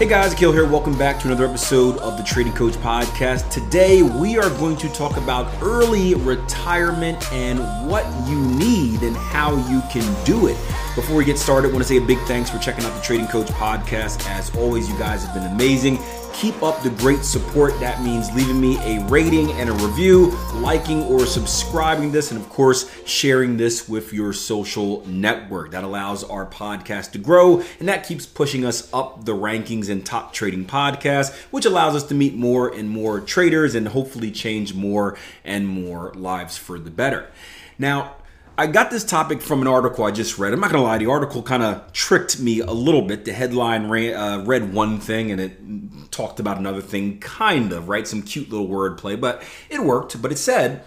Hey 0.00 0.08
guys, 0.08 0.32
Akil 0.32 0.50
here. 0.50 0.64
Welcome 0.64 0.96
back 0.96 1.20
to 1.20 1.26
another 1.26 1.44
episode 1.44 1.98
of 1.98 2.16
the 2.16 2.22
Trading 2.22 2.54
Coach 2.54 2.72
Podcast. 2.76 3.50
Today 3.50 4.00
we 4.00 4.38
are 4.38 4.48
going 4.56 4.78
to 4.78 4.88
talk 4.88 5.18
about 5.18 5.52
early 5.60 6.14
retirement 6.14 7.30
and 7.34 7.58
what 7.86 8.06
you 8.26 8.40
need 8.40 9.02
and 9.02 9.14
how 9.14 9.56
you 9.68 9.82
can 9.92 10.24
do 10.24 10.46
it. 10.46 10.56
Before 10.96 11.14
we 11.14 11.24
get 11.24 11.38
started, 11.38 11.68
I 11.68 11.72
want 11.72 11.84
to 11.84 11.88
say 11.88 11.98
a 11.98 12.00
big 12.00 12.18
thanks 12.22 12.50
for 12.50 12.58
checking 12.58 12.84
out 12.84 12.92
the 12.96 13.00
Trading 13.00 13.28
Coach 13.28 13.46
Podcast. 13.46 14.28
As 14.28 14.54
always, 14.56 14.90
you 14.90 14.98
guys 14.98 15.24
have 15.24 15.32
been 15.32 15.46
amazing. 15.52 16.00
Keep 16.32 16.64
up 16.64 16.82
the 16.82 16.90
great 16.90 17.24
support. 17.24 17.78
That 17.78 18.02
means 18.02 18.28
leaving 18.34 18.60
me 18.60 18.76
a 18.78 19.04
rating 19.04 19.52
and 19.52 19.70
a 19.70 19.72
review, 19.72 20.36
liking 20.54 21.04
or 21.04 21.26
subscribing 21.26 22.10
this, 22.10 22.32
and 22.32 22.40
of 22.40 22.48
course, 22.48 22.90
sharing 23.06 23.56
this 23.56 23.88
with 23.88 24.12
your 24.12 24.32
social 24.32 25.06
network. 25.06 25.70
That 25.70 25.84
allows 25.84 26.24
our 26.24 26.44
podcast 26.44 27.12
to 27.12 27.18
grow, 27.18 27.62
and 27.78 27.88
that 27.88 28.04
keeps 28.04 28.26
pushing 28.26 28.64
us 28.64 28.92
up 28.92 29.24
the 29.24 29.34
rankings 29.34 29.88
in 29.88 30.02
top 30.02 30.32
trading 30.32 30.64
podcasts, 30.64 31.32
which 31.52 31.66
allows 31.66 31.94
us 31.94 32.02
to 32.08 32.16
meet 32.16 32.34
more 32.34 32.68
and 32.68 32.90
more 32.90 33.20
traders 33.20 33.76
and 33.76 33.86
hopefully 33.86 34.32
change 34.32 34.74
more 34.74 35.16
and 35.44 35.68
more 35.68 36.12
lives 36.14 36.58
for 36.58 36.80
the 36.80 36.90
better. 36.90 37.30
Now, 37.78 38.16
I 38.60 38.66
got 38.66 38.90
this 38.90 39.04
topic 39.04 39.40
from 39.40 39.62
an 39.62 39.66
article 39.66 40.04
I 40.04 40.10
just 40.10 40.38
read. 40.38 40.52
I'm 40.52 40.60
not 40.60 40.70
gonna 40.70 40.84
lie, 40.84 40.98
the 40.98 41.06
article 41.06 41.42
kind 41.42 41.62
of 41.62 41.90
tricked 41.94 42.38
me 42.38 42.60
a 42.60 42.70
little 42.70 43.00
bit. 43.00 43.24
The 43.24 43.32
headline 43.32 43.88
ran, 43.88 44.14
uh, 44.14 44.44
read 44.44 44.74
one 44.74 45.00
thing 45.00 45.30
and 45.30 45.40
it 45.40 46.10
talked 46.10 46.40
about 46.40 46.58
another 46.58 46.82
thing, 46.82 47.20
kind 47.20 47.72
of, 47.72 47.88
right? 47.88 48.06
Some 48.06 48.20
cute 48.20 48.50
little 48.50 48.68
wordplay, 48.68 49.18
but 49.18 49.42
it 49.70 49.82
worked. 49.82 50.20
But 50.20 50.30
it 50.30 50.36
said 50.36 50.84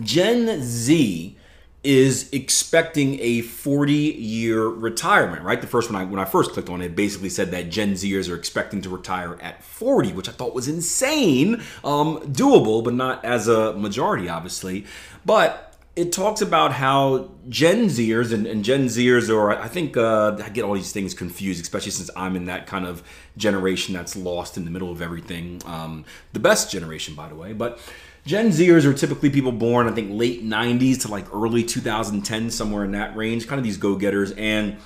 Gen 0.00 0.62
Z 0.62 1.36
is 1.84 2.30
expecting 2.32 3.20
a 3.20 3.42
40 3.42 3.92
year 3.92 4.66
retirement, 4.66 5.42
right? 5.42 5.60
The 5.60 5.66
first 5.66 5.92
one 5.92 6.00
I 6.00 6.06
when 6.06 6.18
I 6.18 6.24
first 6.24 6.52
clicked 6.52 6.70
on 6.70 6.80
it 6.80 6.96
basically 6.96 7.28
said 7.28 7.50
that 7.50 7.68
Gen 7.68 7.92
Zers 7.92 8.32
are 8.32 8.36
expecting 8.36 8.80
to 8.80 8.88
retire 8.88 9.36
at 9.42 9.62
40, 9.62 10.14
which 10.14 10.30
I 10.30 10.32
thought 10.32 10.54
was 10.54 10.66
insane, 10.66 11.56
um, 11.84 12.20
doable, 12.32 12.82
but 12.82 12.94
not 12.94 13.22
as 13.22 13.48
a 13.48 13.74
majority, 13.74 14.30
obviously. 14.30 14.86
But 15.26 15.75
it 15.96 16.12
talks 16.12 16.42
about 16.42 16.72
how 16.72 17.30
Gen 17.48 17.86
Zers 17.86 18.30
and, 18.30 18.46
and 18.46 18.62
Gen 18.62 18.84
Zers, 18.84 19.34
or 19.34 19.58
I 19.58 19.66
think 19.66 19.96
uh, 19.96 20.36
I 20.44 20.50
get 20.50 20.62
all 20.62 20.74
these 20.74 20.92
things 20.92 21.14
confused, 21.14 21.62
especially 21.62 21.92
since 21.92 22.10
I'm 22.14 22.36
in 22.36 22.44
that 22.44 22.66
kind 22.66 22.86
of 22.86 23.02
generation 23.38 23.94
that's 23.94 24.14
lost 24.14 24.58
in 24.58 24.66
the 24.66 24.70
middle 24.70 24.92
of 24.92 25.00
everything. 25.00 25.62
Um, 25.64 26.04
the 26.34 26.38
best 26.38 26.70
generation, 26.70 27.14
by 27.14 27.28
the 27.28 27.34
way. 27.34 27.54
But 27.54 27.80
Gen 28.26 28.50
Zers 28.50 28.84
are 28.84 28.92
typically 28.92 29.30
people 29.30 29.52
born, 29.52 29.88
I 29.88 29.92
think, 29.92 30.10
late 30.12 30.44
90s 30.44 31.00
to 31.02 31.08
like 31.08 31.34
early 31.34 31.64
2010, 31.64 32.50
somewhere 32.50 32.84
in 32.84 32.92
that 32.92 33.16
range, 33.16 33.48
kind 33.48 33.58
of 33.58 33.64
these 33.64 33.78
go 33.78 33.96
getters. 33.96 34.32
And 34.32 34.76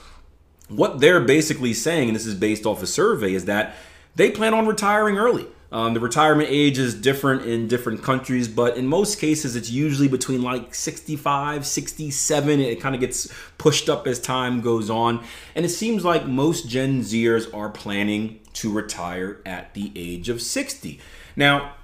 what 0.68 1.00
they're 1.00 1.20
basically 1.20 1.74
saying, 1.74 2.10
and 2.10 2.14
this 2.14 2.26
is 2.26 2.36
based 2.36 2.66
off 2.66 2.84
a 2.84 2.86
survey, 2.86 3.34
is 3.34 3.46
that 3.46 3.74
they 4.14 4.30
plan 4.30 4.54
on 4.54 4.64
retiring 4.68 5.18
early. 5.18 5.48
Um, 5.72 5.94
the 5.94 6.00
retirement 6.00 6.48
age 6.50 6.78
is 6.78 6.94
different 6.94 7.42
in 7.42 7.68
different 7.68 8.02
countries, 8.02 8.48
but 8.48 8.76
in 8.76 8.86
most 8.86 9.20
cases, 9.20 9.54
it's 9.54 9.70
usually 9.70 10.08
between 10.08 10.42
like 10.42 10.74
65, 10.74 11.64
67. 11.64 12.60
It 12.60 12.80
kind 12.80 12.94
of 12.94 13.00
gets 13.00 13.32
pushed 13.56 13.88
up 13.88 14.06
as 14.06 14.18
time 14.18 14.60
goes 14.60 14.90
on. 14.90 15.24
And 15.54 15.64
it 15.64 15.68
seems 15.68 16.04
like 16.04 16.26
most 16.26 16.68
Gen 16.68 17.02
Zers 17.02 17.52
are 17.54 17.70
planning 17.70 18.40
to 18.54 18.72
retire 18.72 19.40
at 19.46 19.74
the 19.74 19.92
age 19.94 20.28
of 20.28 20.42
60. 20.42 20.98
Now, 21.36 21.74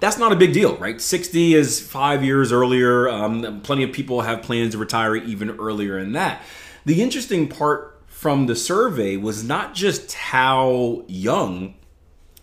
that's 0.00 0.18
not 0.18 0.32
a 0.32 0.36
big 0.36 0.52
deal, 0.52 0.76
right? 0.76 1.00
60 1.00 1.54
is 1.54 1.80
five 1.80 2.22
years 2.22 2.52
earlier. 2.52 3.08
Um, 3.08 3.62
plenty 3.62 3.84
of 3.84 3.92
people 3.92 4.22
have 4.22 4.42
plans 4.42 4.72
to 4.72 4.78
retire 4.78 5.16
even 5.16 5.50
earlier 5.50 6.00
than 6.00 6.12
that. 6.12 6.42
The 6.84 7.02
interesting 7.02 7.48
part 7.48 8.02
from 8.06 8.46
the 8.46 8.56
survey 8.56 9.16
was 9.16 9.44
not 9.44 9.74
just 9.74 10.12
how 10.14 11.04
young 11.06 11.74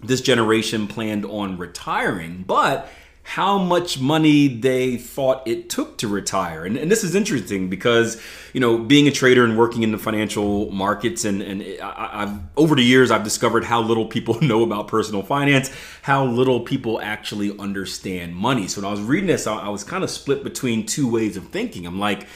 this 0.04 0.22
generation 0.22 0.88
planned 0.88 1.26
on 1.26 1.58
retiring, 1.58 2.44
but 2.46 2.90
how 3.24 3.58
much 3.58 4.00
money 4.00 4.48
they 4.48 4.98
thought 4.98 5.48
it 5.48 5.70
took 5.70 5.98
to 6.00 6.08
retire. 6.08 6.66
And, 6.66 6.76
and, 6.76 6.92
this 6.92 7.04
is 7.04 7.14
interesting 7.14 7.70
because, 7.70 8.22
you 8.52 8.60
know, 8.60 8.80
being 8.80 9.08
a 9.08 9.12
trader 9.12 9.44
and 9.46 9.58
working 9.58 9.84
in 9.84 9.92
the 9.92 9.98
financial 9.98 10.72
markets, 10.72 11.24
and, 11.24 11.42
and 11.42 11.64
I, 11.82 12.22
have 12.22 12.44
over 12.58 12.76
the 12.76 12.84
years, 12.84 13.12
I've 13.12 13.24
discovered 13.24 13.64
how 13.64 13.82
little 13.82 14.08
people 14.08 14.42
know 14.42 14.64
about 14.64 14.88
personal 14.88 15.22
finance, 15.22 15.72
how 16.02 16.26
little 16.26 16.62
people 16.62 17.00
actually 17.00 17.58
understand 17.58 18.36
money. 18.36 18.68
So 18.68 18.82
when 18.82 18.88
I 18.88 18.92
was 18.92 19.02
reading 19.02 19.28
this, 19.28 19.46
I, 19.46 19.56
I 19.56 19.70
was 19.70 19.84
kind 19.84 20.04
of 20.04 20.10
split 20.10 20.44
between 20.44 20.86
two 20.86 21.10
ways 21.10 21.38
of 21.38 21.48
thinking. 21.50 21.86
I'm 21.86 22.00
like, 22.00 22.28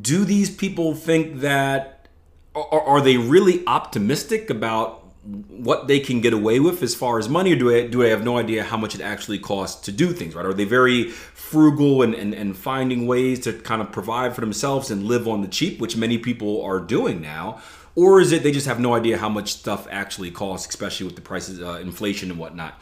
do 0.00 0.24
these 0.24 0.54
people 0.54 0.94
think 0.94 1.40
that, 1.40 2.08
are, 2.54 2.82
are 2.82 3.00
they 3.00 3.16
really 3.16 3.66
optimistic 3.66 4.50
about 4.50 4.97
what 5.24 5.88
they 5.88 6.00
can 6.00 6.20
get 6.20 6.32
away 6.32 6.60
with 6.60 6.82
as 6.82 6.94
far 6.94 7.18
as 7.18 7.28
money, 7.28 7.52
or 7.52 7.56
do 7.56 7.74
I 7.74 7.86
do 7.86 8.04
I 8.04 8.08
have 8.08 8.24
no 8.24 8.38
idea 8.38 8.64
how 8.64 8.76
much 8.76 8.94
it 8.94 9.00
actually 9.00 9.38
costs 9.38 9.82
to 9.86 9.92
do 9.92 10.12
things? 10.12 10.34
Right? 10.34 10.46
Are 10.46 10.54
they 10.54 10.64
very 10.64 11.10
frugal 11.10 12.02
and, 12.02 12.14
and, 12.14 12.34
and 12.34 12.56
finding 12.56 13.06
ways 13.06 13.40
to 13.40 13.52
kind 13.52 13.82
of 13.82 13.92
provide 13.92 14.34
for 14.34 14.40
themselves 14.40 14.90
and 14.90 15.04
live 15.04 15.26
on 15.28 15.42
the 15.42 15.48
cheap, 15.48 15.80
which 15.80 15.96
many 15.96 16.18
people 16.18 16.62
are 16.62 16.80
doing 16.80 17.20
now? 17.20 17.60
Or 17.94 18.20
is 18.20 18.30
it 18.30 18.44
they 18.44 18.52
just 18.52 18.66
have 18.66 18.78
no 18.78 18.94
idea 18.94 19.18
how 19.18 19.28
much 19.28 19.52
stuff 19.52 19.88
actually 19.90 20.30
costs, 20.30 20.68
especially 20.68 21.06
with 21.06 21.16
the 21.16 21.22
prices, 21.22 21.60
uh, 21.60 21.80
inflation 21.80 22.30
and 22.30 22.38
whatnot? 22.38 22.80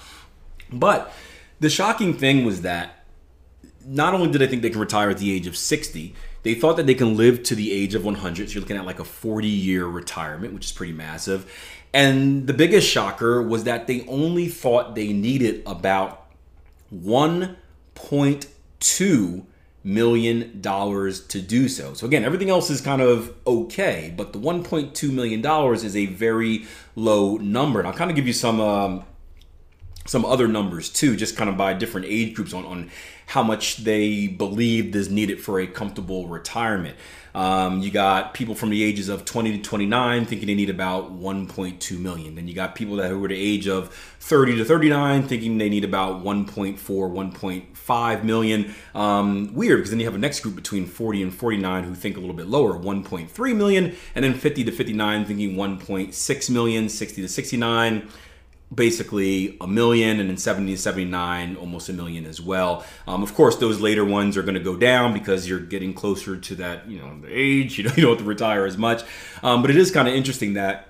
But 0.71 1.13
the 1.59 1.71
shocking 1.71 2.15
thing 2.15 2.45
was 2.45 2.63
that 2.63 3.07
not 3.87 4.15
only 4.15 4.31
did 4.31 4.43
I 4.43 4.47
think 4.47 4.63
they 4.63 4.71
can 4.71 4.81
retire 4.81 5.11
at 5.11 5.19
the 5.19 5.33
age 5.33 5.47
of 5.47 5.57
60, 5.57 6.15
they 6.43 6.55
thought 6.55 6.77
that 6.77 6.87
they 6.87 6.95
can 6.95 7.17
live 7.17 7.43
to 7.45 7.55
the 7.55 7.73
age 7.73 7.95
of 7.95 8.05
100. 8.05 8.49
So 8.49 8.55
you're 8.55 8.61
looking 8.61 8.77
at 8.77 8.85
like 8.85 9.01
a 9.01 9.05
40 9.05 9.49
year 9.49 9.87
retirement, 9.87 10.55
which 10.55 10.67
is 10.67 10.73
pretty 10.73 10.93
massive. 10.93 11.51
And 11.97 12.47
the 12.47 12.53
biggest 12.53 12.87
shocker 12.87 13.41
was 13.41 13.65
that 13.65 13.87
they 13.87 14.07
only 14.07 14.49
thought 14.49 14.95
they 14.95 15.15
needed 15.15 15.63
about 15.65 16.27
1.2 16.95 19.45
million 19.83 20.61
dollars 20.61 21.27
to 21.29 21.41
do 21.41 21.71
so. 21.71 21.95
So 21.95 22.07
again, 22.07 22.23
everything 22.23 22.51
else 22.51 22.69
is 22.69 22.83
kind 22.83 23.01
of 23.01 23.35
okay, 23.47 24.13
but 24.15 24.35
the 24.35 24.39
1.2 24.39 25.11
million 25.11 25.41
dollars 25.41 25.85
is 25.85 25.97
a 25.97 26.05
very 26.05 26.67
low 26.97 27.39
number. 27.39 27.79
And 27.79 27.89
I'll 27.89 27.95
kind 27.95 28.11
of 28.11 28.17
give 28.17 28.27
you 28.27 28.35
some 28.35 28.61
um, 28.61 29.03
some 30.07 30.25
other 30.25 30.49
numbers 30.49 30.89
too, 30.89 31.17
just 31.17 31.37
kind 31.37 31.51
of 31.51 31.57
by 31.57 31.75
different 31.75 32.07
age 32.09 32.35
groups 32.35 32.53
on 32.53 32.65
on 32.65 32.91
how 33.27 33.43
much 33.43 33.79
they 33.79 34.29
believed 34.29 34.95
is 34.95 35.11
needed 35.11 35.41
for 35.41 35.59
a 35.59 35.67
comfortable 35.67 36.29
retirement. 36.29 36.97
Um, 37.35 37.81
you 37.81 37.91
got 37.91 38.33
people 38.33 38.55
from 38.55 38.71
the 38.71 38.83
ages 38.83 39.11
of 39.11 39.27
20 39.27 39.59
to 39.59 39.63
29 39.63 40.25
thinking 40.25 40.47
they 40.47 40.55
need 40.55 40.71
about 40.71 41.13
1.2 41.21 41.99
million. 41.99 42.35
Then 42.35 42.49
you 42.49 42.55
got 42.55 42.75
people 42.75 42.97
that 42.97 43.15
were 43.15 43.29
the 43.29 43.37
age 43.37 43.69
of 43.69 43.93
30 44.21 44.57
to 44.57 44.65
39 44.65 45.29
thinking 45.29 45.59
they 45.59 45.69
need 45.69 45.85
about 45.85 46.25
1.4, 46.25 46.79
1.5 46.79 48.25
million. 48.25 48.75
Um, 48.95 49.53
weird 49.53 49.81
because 49.81 49.91
then 49.91 50.01
you 50.01 50.07
have 50.07 50.15
a 50.15 50.19
next 50.19 50.41
group 50.41 50.55
between 50.55 50.87
40 50.87 51.25
and 51.25 51.35
49 51.35 51.85
who 51.85 51.95
think 51.95 52.17
a 52.17 52.21
little 52.21 52.35
bit 52.35 52.47
lower, 52.47 52.73
1.3 52.73 53.57
million, 53.57 53.95
and 54.15 54.25
then 54.25 54.33
50 54.33 54.65
to 54.65 54.73
59 54.73 55.25
thinking 55.27 55.57
1.6 55.57 56.51
million, 56.51 56.89
60 56.89 57.23
to 57.23 57.29
69 57.29 58.09
basically 58.75 59.57
a 59.61 59.67
million 59.67 60.19
and 60.19 60.29
then 60.29 60.37
70 60.37 60.75
to 60.75 60.81
79 60.81 61.57
almost 61.57 61.89
a 61.89 61.93
million 61.93 62.27
as 62.27 62.41
well. 62.41 62.85
Um, 63.07 63.23
of 63.23 63.35
course 63.35 63.57
those 63.57 63.81
later 63.81 64.05
ones 64.05 64.37
are 64.37 64.43
going 64.43 64.55
to 64.55 64.61
go 64.61 64.77
down 64.77 65.13
because 65.13 65.49
you're 65.49 65.61
getting 65.61 65.95
closer 65.95 66.37
to 66.37 66.55
that 66.57 66.89
you 66.89 66.99
know 66.99 67.21
the 67.21 67.29
age 67.31 67.79
you 67.79 67.85
don't, 67.85 67.97
you 67.97 68.03
don't 68.03 68.13
have 68.13 68.19
to 68.19 68.25
retire 68.25 68.67
as 68.67 68.77
much. 68.77 69.03
Um, 69.43 69.63
but 69.63 69.71
it 69.71 69.77
is 69.77 69.91
kind 69.91 70.09
of 70.09 70.15
interesting 70.15 70.55
that 70.55 70.89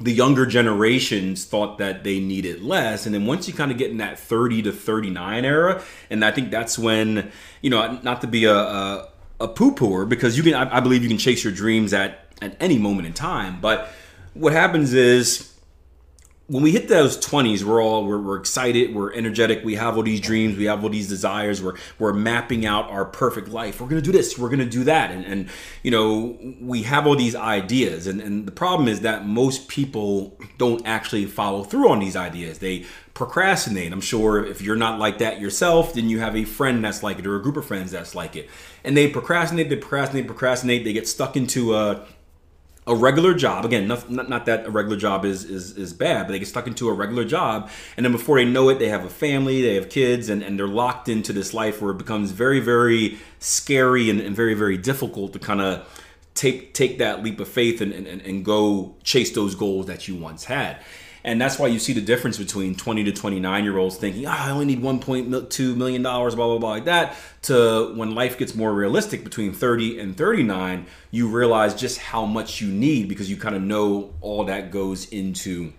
the 0.00 0.12
younger 0.12 0.46
generations 0.46 1.44
thought 1.44 1.78
that 1.78 2.04
they 2.04 2.20
needed 2.20 2.62
less 2.62 3.04
and 3.04 3.14
then 3.14 3.26
once 3.26 3.48
you 3.48 3.54
kind 3.54 3.72
of 3.72 3.78
get 3.78 3.90
in 3.90 3.96
that 3.96 4.16
30 4.16 4.62
to 4.62 4.72
39 4.72 5.44
era 5.44 5.82
and 6.08 6.24
i 6.24 6.30
think 6.30 6.52
that's 6.52 6.78
when 6.78 7.32
you 7.62 7.68
know 7.68 7.98
not 8.04 8.20
to 8.20 8.28
be 8.28 8.44
a, 8.44 8.54
a, 8.54 9.08
a 9.40 9.48
poo-pooer 9.48 10.08
because 10.08 10.36
you 10.36 10.44
can 10.44 10.54
I, 10.54 10.76
I 10.76 10.80
believe 10.80 11.02
you 11.02 11.08
can 11.08 11.18
chase 11.18 11.42
your 11.42 11.52
dreams 11.52 11.92
at 11.92 12.32
at 12.40 12.56
any 12.60 12.78
moment 12.78 13.08
in 13.08 13.12
time 13.12 13.60
but 13.60 13.92
what 14.34 14.52
happens 14.52 14.94
is 14.94 15.47
when 16.48 16.62
we 16.62 16.72
hit 16.72 16.88
those 16.88 17.18
20s 17.18 17.62
we're 17.62 17.82
all 17.82 18.04
we're, 18.04 18.18
we're, 18.18 18.38
excited 18.38 18.94
we're 18.94 19.12
energetic 19.12 19.62
we 19.64 19.74
have 19.74 19.96
all 19.96 20.02
these 20.02 20.20
dreams 20.20 20.56
we 20.56 20.64
have 20.64 20.82
all 20.82 20.90
these 20.90 21.08
desires 21.08 21.62
we're 21.62 21.74
we're 21.98 22.12
mapping 22.12 22.66
out 22.66 22.88
our 22.90 23.04
perfect 23.04 23.48
life. 23.48 23.80
We're 23.80 23.88
gonna 23.88 24.00
do 24.00 24.12
this 24.12 24.38
we're 24.38 24.48
gonna 24.48 24.64
do 24.64 24.84
that. 24.84 25.10
And, 25.10 25.24
and 25.24 25.48
you 25.82 25.90
know 25.90 26.38
we 26.60 26.82
have 26.82 27.06
all 27.06 27.16
these 27.16 27.34
ideas. 27.34 28.06
And, 28.06 28.20
and 28.20 28.46
the 28.46 28.52
problem 28.52 28.88
is 28.88 29.00
that 29.00 29.26
most 29.26 29.68
people 29.68 30.38
don't 30.56 30.86
actually 30.86 31.26
follow 31.26 31.64
through 31.64 31.90
on 31.90 31.98
these 31.98 32.16
ideas. 32.16 32.58
They 32.58 32.86
procrastinate. 33.14 33.92
I'm 33.92 34.00
sure 34.00 34.44
if 34.44 34.62
you're 34.62 34.76
not 34.76 34.98
like 34.98 35.18
that 35.18 35.40
yourself 35.40 35.94
then 35.94 36.08
you 36.08 36.20
have 36.20 36.36
a 36.36 36.44
friend 36.44 36.84
that's 36.84 37.02
like 37.02 37.18
it 37.18 37.26
or 37.26 37.36
a 37.36 37.42
group 37.42 37.56
of 37.56 37.66
friends 37.66 37.90
that's 37.90 38.14
like 38.14 38.36
it. 38.36 38.48
And 38.84 38.96
they 38.96 39.08
procrastinate 39.08 39.68
they 39.68 39.76
procrastinate 39.76 40.26
procrastinate. 40.26 40.84
They 40.84 40.92
get 40.92 41.08
stuck 41.08 41.36
into 41.36 41.74
a 41.74 42.06
a 42.88 42.94
regular 42.94 43.34
job. 43.34 43.64
Again 43.64 43.86
not, 43.86 44.10
not, 44.10 44.28
not, 44.28 44.46
that 44.46 44.66
a 44.66 44.70
regular 44.70 44.96
job 44.96 45.24
is, 45.24 45.44
is 45.44 45.76
is 45.76 45.92
bad 45.92 46.26
but 46.26 46.32
they 46.32 46.38
get 46.38 46.48
stuck 46.48 46.66
into 46.66 46.88
a 46.88 46.92
regular 46.92 47.24
job 47.24 47.70
and 47.96 48.04
then 48.04 48.12
before 48.12 48.38
they 48.38 48.44
know 48.44 48.68
it 48.70 48.78
they 48.78 48.88
have 48.88 49.04
a 49.04 49.10
family 49.10 49.62
they 49.62 49.74
have 49.74 49.88
kids 49.90 50.28
and, 50.28 50.42
and 50.42 50.58
they're 50.58 50.66
locked 50.66 51.08
into 51.08 51.32
this 51.32 51.54
life 51.54 51.80
where 51.80 51.92
it 51.92 51.98
becomes 51.98 52.32
very 52.32 52.60
very 52.60 53.18
scary 53.38 54.10
and, 54.10 54.20
and 54.20 54.34
very 54.34 54.54
very 54.54 54.76
difficult 54.76 55.32
to 55.34 55.38
kind 55.38 55.60
of 55.60 55.86
take 56.34 56.72
take 56.72 56.98
that 56.98 57.22
leap 57.22 57.38
of 57.40 57.48
faith 57.48 57.80
and, 57.80 57.92
and, 57.92 58.06
and 58.22 58.44
go 58.44 58.96
chase 59.02 59.32
those 59.32 59.54
goals 59.54 59.86
that 59.86 60.08
you 60.08 60.16
once 60.16 60.44
had 60.44 60.78
and 61.24 61.40
that's 61.40 61.58
why 61.58 61.66
you 61.66 61.78
see 61.78 61.92
the 61.92 62.00
difference 62.00 62.38
between 62.38 62.74
20 62.74 63.04
to 63.04 63.12
29 63.12 63.64
year 63.64 63.78
olds 63.78 63.96
thinking, 63.96 64.26
oh, 64.26 64.30
I 64.30 64.50
only 64.50 64.66
need 64.66 64.80
1.2 64.80 65.76
million 65.76 66.02
dollars, 66.02 66.34
blah 66.34 66.46
blah 66.46 66.58
blah, 66.58 66.70
like 66.70 66.84
that, 66.86 67.16
to 67.42 67.92
when 67.94 68.14
life 68.14 68.38
gets 68.38 68.54
more 68.54 68.72
realistic 68.72 69.24
between 69.24 69.52
30 69.52 69.98
and 69.98 70.16
39, 70.16 70.86
you 71.10 71.28
realize 71.28 71.74
just 71.74 71.98
how 71.98 72.24
much 72.24 72.60
you 72.60 72.68
need 72.68 73.08
because 73.08 73.30
you 73.30 73.36
kind 73.36 73.54
of 73.54 73.62
know 73.62 74.14
all 74.20 74.44
that 74.44 74.70
goes 74.70 75.08
into 75.08 75.72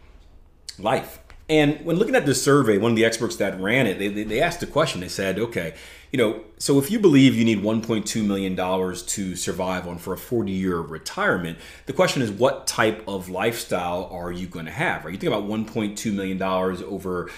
life. 0.77 1.19
And 1.50 1.83
when 1.83 1.97
looking 1.97 2.15
at 2.15 2.27
this 2.27 2.44
survey, 2.44 2.77
one 2.77 2.91
of 2.91 2.95
the 2.95 3.06
experts 3.06 3.38
that 3.38 3.59
ran 3.59 3.88
it, 3.88 3.97
they, 3.97 4.07
they, 4.07 4.24
they 4.24 4.39
asked 4.39 4.59
the 4.59 4.68
question. 4.68 5.01
They 5.01 5.07
said, 5.07 5.39
okay, 5.39 5.74
you 6.12 6.18
know, 6.18 6.42
so 6.58 6.80
if 6.80 6.90
you 6.90 6.98
believe 7.00 7.36
you 7.36 7.46
need 7.46 7.60
1.2 7.60 8.26
million 8.26 8.56
dollars 8.56 9.04
to 9.04 9.36
survive 9.36 9.88
on 9.88 10.00
for 10.00 10.14
a 10.14 10.18
40 10.18 10.52
year 10.52 10.80
retirement, 10.80 11.58
the 11.86 11.94
question 11.94 12.22
is, 12.22 12.30
what 12.32 12.68
type 12.68 13.02
of 13.08 13.30
lifestyle 13.30 14.10
are 14.12 14.30
you 14.32 14.48
going 14.48 14.66
to 14.66 14.72
have? 14.72 15.06
Right? 15.06 15.14
You 15.14 15.20
think 15.20 15.34
about 15.34 15.48
1.2 15.48 16.14
million 16.14 16.38
dollars 16.38 16.82
over 16.82 17.30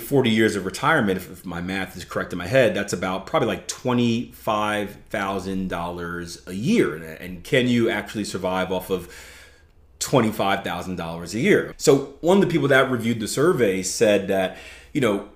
40 0.00 0.30
years 0.30 0.56
of 0.56 0.64
retirement. 0.64 1.18
If, 1.18 1.30
if 1.30 1.44
my 1.44 1.60
math 1.60 1.94
is 1.96 2.04
correct 2.04 2.32
in 2.32 2.38
my 2.38 2.46
head, 2.46 2.74
that's 2.74 2.94
about 2.94 3.26
probably 3.26 3.48
like 3.48 3.68
$25,000 3.68 6.48
a 6.48 6.54
year. 6.54 6.96
And 6.96 7.44
can 7.44 7.68
you 7.68 7.90
actually 7.90 8.24
survive 8.24 8.72
off 8.72 8.88
of 8.90 9.14
$25,000 10.00 11.34
a 11.34 11.38
year. 11.38 11.72
So, 11.78 12.16
one 12.20 12.36
of 12.36 12.42
the 12.42 12.48
people 12.48 12.66
that 12.68 12.90
reviewed 12.90 13.20
the 13.20 13.28
survey 13.28 13.82
said 13.82 14.28
that, 14.28 14.58
you 14.92 15.00
know, 15.00 15.30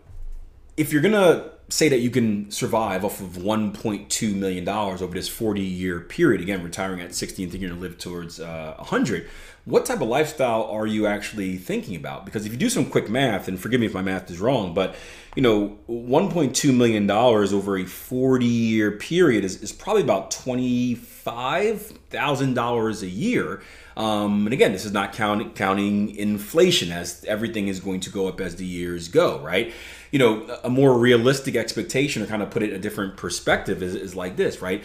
if 0.76 0.92
you're 0.92 1.00
going 1.00 1.14
to 1.14 1.52
say 1.68 1.88
that 1.88 1.98
you 1.98 2.10
can 2.10 2.50
survive 2.50 3.04
off 3.04 3.20
of 3.20 3.32
1.2 3.32 4.34
million 4.34 4.64
dollars 4.64 5.02
over 5.02 5.14
this 5.14 5.28
40 5.28 5.60
year 5.60 6.00
period 6.00 6.40
again 6.40 6.62
retiring 6.62 7.00
at 7.00 7.14
60 7.14 7.42
and 7.42 7.52
thinking 7.52 7.68
to 7.68 7.74
live 7.74 7.98
towards 7.98 8.40
uh, 8.40 8.74
100 8.78 9.28
what 9.68 9.84
type 9.84 10.00
of 10.00 10.08
lifestyle 10.08 10.64
are 10.64 10.86
you 10.86 11.06
actually 11.06 11.58
thinking 11.58 11.94
about 11.94 12.24
because 12.24 12.46
if 12.46 12.52
you 12.52 12.58
do 12.58 12.70
some 12.70 12.86
quick 12.86 13.10
math 13.10 13.48
and 13.48 13.60
forgive 13.60 13.80
me 13.80 13.86
if 13.86 13.92
my 13.92 14.00
math 14.00 14.30
is 14.30 14.40
wrong 14.40 14.72
but 14.72 14.94
you 15.36 15.42
know 15.42 15.76
1.2 15.88 16.74
million 16.74 17.06
dollars 17.06 17.52
over 17.52 17.76
a 17.76 17.84
40 17.84 18.46
year 18.46 18.92
period 18.92 19.44
is, 19.44 19.62
is 19.62 19.70
probably 19.70 20.00
about 20.02 20.30
$25000 20.30 23.02
a 23.02 23.08
year 23.08 23.60
um, 23.98 24.46
and 24.46 24.52
again, 24.52 24.70
this 24.70 24.84
is 24.84 24.92
not 24.92 25.12
count, 25.12 25.56
counting 25.56 26.14
inflation, 26.14 26.92
as 26.92 27.24
everything 27.26 27.66
is 27.66 27.80
going 27.80 27.98
to 28.00 28.10
go 28.10 28.28
up 28.28 28.40
as 28.40 28.54
the 28.54 28.64
years 28.64 29.08
go, 29.08 29.40
right? 29.40 29.74
You 30.12 30.20
know, 30.20 30.58
a 30.62 30.70
more 30.70 30.96
realistic 30.96 31.56
expectation, 31.56 32.22
or 32.22 32.26
kind 32.26 32.40
of 32.40 32.48
put 32.48 32.62
it 32.62 32.70
in 32.70 32.76
a 32.76 32.78
different 32.78 33.16
perspective, 33.16 33.82
is, 33.82 33.96
is 33.96 34.14
like 34.14 34.36
this, 34.36 34.62
right? 34.62 34.84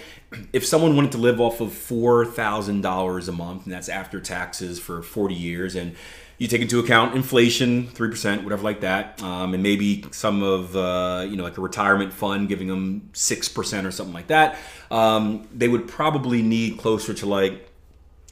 If 0.52 0.66
someone 0.66 0.96
wanted 0.96 1.12
to 1.14 1.18
live 1.18 1.40
off 1.40 1.62
of 1.62 1.74
four 1.74 2.26
thousand 2.26 2.82
dollars 2.82 3.28
a 3.28 3.32
month, 3.32 3.66
and 3.66 3.74
that's 3.74 3.90
after 3.90 4.20
taxes 4.20 4.80
for 4.80 5.02
forty 5.02 5.36
years, 5.36 5.76
and 5.76 5.96
you 6.38 6.48
take 6.48 6.62
into 6.62 6.80
account 6.80 7.16
inflation, 7.16 7.88
three 7.88 8.10
percent, 8.10 8.44
whatever 8.44 8.64
like 8.64 8.82
that, 8.82 9.22
um, 9.22 9.54
and 9.54 9.64
maybe 9.64 10.06
some 10.12 10.44
of 10.44 10.76
uh, 10.76 11.26
you 11.30 11.36
know 11.36 11.44
like 11.44 11.58
a 11.58 11.62
retirement 11.62 12.14
fund 12.14 12.50
giving 12.50 12.68
them 12.68 13.10
six 13.14 13.48
percent 13.48 13.88
or 13.88 13.92
something 13.92 14.14
like 14.14 14.28
that. 14.28 14.58
Um, 14.92 15.48
they 15.54 15.68
would 15.68 15.88
probably 15.88 16.42
need 16.42 16.78
closer 16.78 17.14
to 17.14 17.26
like 17.26 17.70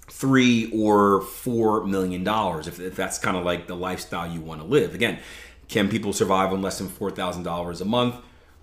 three 0.09 0.69
or 0.73 1.21
four 1.21 1.85
million 1.85 2.23
dollars 2.23 2.67
if, 2.67 2.79
if 2.79 2.95
that's 2.95 3.17
kind 3.17 3.37
of 3.37 3.45
like 3.45 3.67
the 3.67 3.75
lifestyle 3.75 4.29
you 4.31 4.41
want 4.41 4.59
to 4.59 4.67
live 4.67 4.93
again 4.93 5.17
can 5.71 5.87
people 5.87 6.11
survive 6.11 6.51
on 6.51 6.61
less 6.61 6.77
than 6.77 6.89
$4000 6.89 7.81
a 7.81 7.85
month 7.85 8.15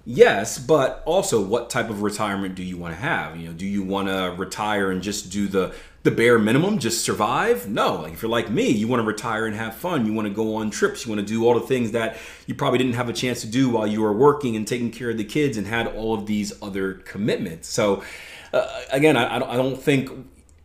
yes 0.08 0.58
but 0.58 1.02
also 1.04 1.38
what 1.38 1.68
type 1.68 1.90
of 1.90 2.00
retirement 2.00 2.54
do 2.54 2.62
you 2.62 2.78
want 2.78 2.94
to 2.94 3.00
have? 3.00 3.36
You 3.36 3.48
know 3.48 3.52
do 3.52 3.66
you 3.66 3.82
want 3.82 4.08
to 4.08 4.34
retire 4.36 4.90
and 4.90 5.02
just 5.02 5.30
do 5.30 5.46
the 5.46 5.74
the 6.02 6.10
bare 6.10 6.38
minimum 6.38 6.78
just 6.78 7.04
survive? 7.04 7.68
No 7.68 7.96
like 7.96 8.14
if 8.14 8.22
you're 8.22 8.30
like 8.30 8.50
me 8.50 8.70
you 8.70 8.88
want 8.88 9.00
to 9.00 9.06
retire 9.06 9.46
and 9.46 9.54
have 9.54 9.74
fun. 9.74 10.06
You 10.06 10.14
want 10.14 10.26
to 10.26 10.32
go 10.32 10.56
on 10.56 10.70
trips. 10.70 11.04
You 11.04 11.12
want 11.12 11.26
to 11.26 11.34
do 11.34 11.46
all 11.46 11.54
the 11.54 11.66
things 11.66 11.92
that 11.92 12.16
you 12.46 12.54
probably 12.54 12.78
didn't 12.78 12.94
have 12.94 13.08
a 13.08 13.12
chance 13.12 13.42
to 13.42 13.46
do 13.46 13.68
while 13.68 13.86
you 13.86 14.00
were 14.00 14.12
working 14.12 14.56
and 14.56 14.66
taking 14.66 14.90
care 14.90 15.10
of 15.10 15.18
the 15.18 15.24
kids 15.24 15.56
and 15.58 15.66
had 15.66 15.86
all 15.86 16.14
of 16.14 16.24
these 16.24 16.54
other 16.62 16.94
commitments. 16.94 17.68
So 17.68 18.02
uh, 18.54 18.66
again 18.90 19.16
I, 19.16 19.36
I 19.36 19.56
don't 19.56 19.76
think 19.76 20.10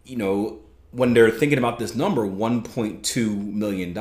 you 0.05 0.15
know 0.15 0.59
when 0.93 1.13
they're 1.13 1.31
thinking 1.31 1.57
about 1.57 1.79
this 1.79 1.95
number, 1.95 2.21
$1.2 2.21 3.53
million, 3.53 3.93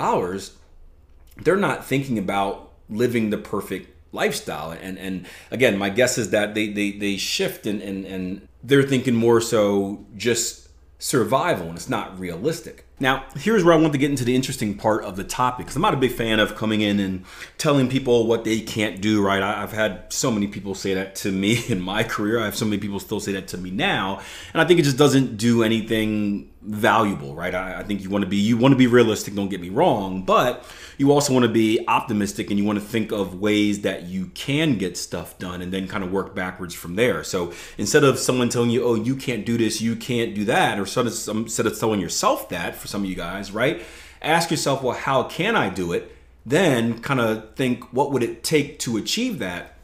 they're 1.43 1.57
not 1.57 1.85
thinking 1.85 2.19
about 2.19 2.71
living 2.91 3.31
the 3.31 3.39
perfect 3.39 3.92
lifestyle. 4.13 4.71
And 4.71 4.99
and 4.99 5.27
again, 5.51 5.77
my 5.77 5.91
guess 5.91 6.19
is 6.19 6.31
that 6.31 6.55
they 6.55 6.69
they, 6.69 6.93
they 6.93 7.17
shift 7.17 7.67
and, 7.67 7.83
and, 7.83 8.05
and 8.05 8.49
they're 8.63 8.83
thinking 8.83 9.15
more 9.15 9.41
so 9.41 10.07
just 10.17 10.69
survival 11.03 11.67
and 11.67 11.77
it's 11.77 11.89
not 11.89 12.17
realistic. 12.17 12.87
Now, 13.01 13.25
here's 13.35 13.65
where 13.65 13.75
I 13.75 13.77
want 13.77 13.93
to 13.93 13.99
get 13.99 14.11
into 14.11 14.25
the 14.25 14.37
interesting 14.37 14.77
part 14.77 15.03
of 15.03 15.17
the 15.17 15.25
topic 15.25 15.67
because 15.67 15.75
I'm 15.75 15.83
not 15.83 15.95
a 15.95 15.97
big 15.97 16.13
fan 16.13 16.39
of 16.39 16.55
coming 16.55 16.83
in 16.83 17.01
and 17.01 17.25
telling 17.59 17.89
people 17.89 18.29
what 18.29 18.45
they 18.45 18.61
can't 18.61 19.01
do, 19.01 19.21
right? 19.21 19.43
I've 19.43 19.73
had 19.73 20.13
so 20.13 20.31
many 20.31 20.47
people 20.47 20.77
say 20.77 20.95
that 20.95 21.17
to 21.17 21.33
me 21.33 21.65
in 21.69 21.81
my 21.81 22.05
career. 22.05 22.39
I 22.39 22.45
have 22.45 22.55
so 22.55 22.65
many 22.65 22.79
people 22.79 23.01
still 23.01 23.19
say 23.19 23.33
that 23.33 23.49
to 23.49 23.59
me 23.59 23.73
now. 23.73 24.21
And 24.53 24.63
I 24.63 24.65
think 24.65 24.79
it 24.79 24.85
just 24.85 24.99
doesn't 24.99 25.37
do 25.37 25.65
anything 25.65 26.52
valuable, 26.65 27.35
right? 27.35 27.55
I, 27.55 27.81
I 27.81 27.83
think 27.83 28.03
you 28.03 28.11
want 28.11 28.23
to 28.23 28.29
be 28.29 28.37
you 28.37 28.57
want 28.57 28.73
to 28.73 28.77
be 28.77 28.87
realistic, 28.87 29.35
don't 29.35 29.49
get 29.49 29.61
me 29.61 29.69
wrong, 29.69 30.23
but 30.23 30.65
you 30.97 31.11
also 31.11 31.33
want 31.33 31.45
to 31.45 31.51
be 31.51 31.85
optimistic 31.89 32.51
and 32.51 32.59
you 32.59 32.65
want 32.65 32.79
to 32.79 32.85
think 32.85 33.11
of 33.11 33.41
ways 33.41 33.83
that 33.83 34.05
you 34.05 34.27
can 34.35 34.79
get 34.79 34.97
stuff 34.97 35.39
done 35.39 35.61
and 35.63 35.73
then 35.73 35.89
kind 35.89 36.05
of 36.05 36.13
work 36.13 36.35
backwards 36.35 36.75
from 36.75 36.95
there. 36.95 37.25
So 37.25 37.53
instead 37.79 38.05
of 38.05 38.19
someone 38.19 38.49
telling 38.49 38.71
you, 38.71 38.85
oh, 38.85 38.95
you 38.95 39.17
can't 39.17 39.45
do 39.45 39.59
this, 39.59 39.81
you 39.81 39.97
can't 39.97 40.35
do 40.35 40.45
that, 40.45 40.79
or 40.79 40.83
instead 40.83 41.67
of 41.67 41.79
telling 41.79 42.01
yourself 42.01 42.49
that 42.51 42.77
for 42.77 42.87
some 42.87 43.03
of 43.03 43.11
you 43.11 43.17
guys, 43.17 43.51
right? 43.51 43.83
Ask 44.21 44.51
yourself, 44.51 44.83
well, 44.83 44.97
how 44.97 45.25
can 45.25 45.57
I 45.57 45.69
do 45.69 45.93
it? 45.93 46.17
Then 46.47 47.01
kind 47.01 47.21
of 47.21 47.55
think, 47.57 47.93
what 47.93 48.13
would 48.13 48.23
it 48.23 48.45
take 48.45 48.79
to 48.81 48.97
achieve 48.97 49.41
that? 49.41 49.77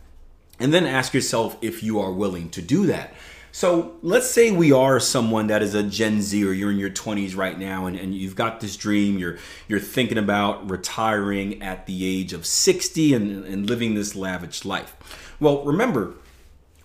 And 0.61 0.75
then 0.75 0.87
ask 0.87 1.15
yourself 1.15 1.57
if 1.61 1.83
you 1.83 2.01
are 2.01 2.13
willing 2.13 2.51
to 2.51 2.63
do 2.63 2.87
that. 2.87 3.15
So 3.59 3.97
let's 4.03 4.31
say 4.31 4.53
we 4.53 4.71
are 4.71 5.01
someone 5.01 5.49
that 5.49 5.65
is 5.65 5.75
a 5.75 5.83
Gen 5.83 6.23
Z 6.23 6.45
or 6.45 6.53
you're 6.53 6.71
in 6.71 6.79
your 6.79 6.91
20s 6.91 7.37
right 7.37 7.59
now 7.59 7.87
and, 7.87 7.97
and 7.97 8.15
you've 8.15 8.37
got 8.37 8.61
this 8.61 8.77
dream, 8.77 9.19
you're 9.19 9.37
you're 9.67 9.81
thinking 9.81 10.17
about 10.17 10.71
retiring 10.71 11.61
at 11.61 11.87
the 11.87 12.07
age 12.07 12.33
of 12.33 12.47
60 12.47 13.15
and, 13.15 13.45
and 13.45 13.69
living 13.69 13.97
this 13.97 14.15
lavish 14.15 14.65
life. 14.65 14.95
Well, 15.41 15.65
remember, 15.65 16.15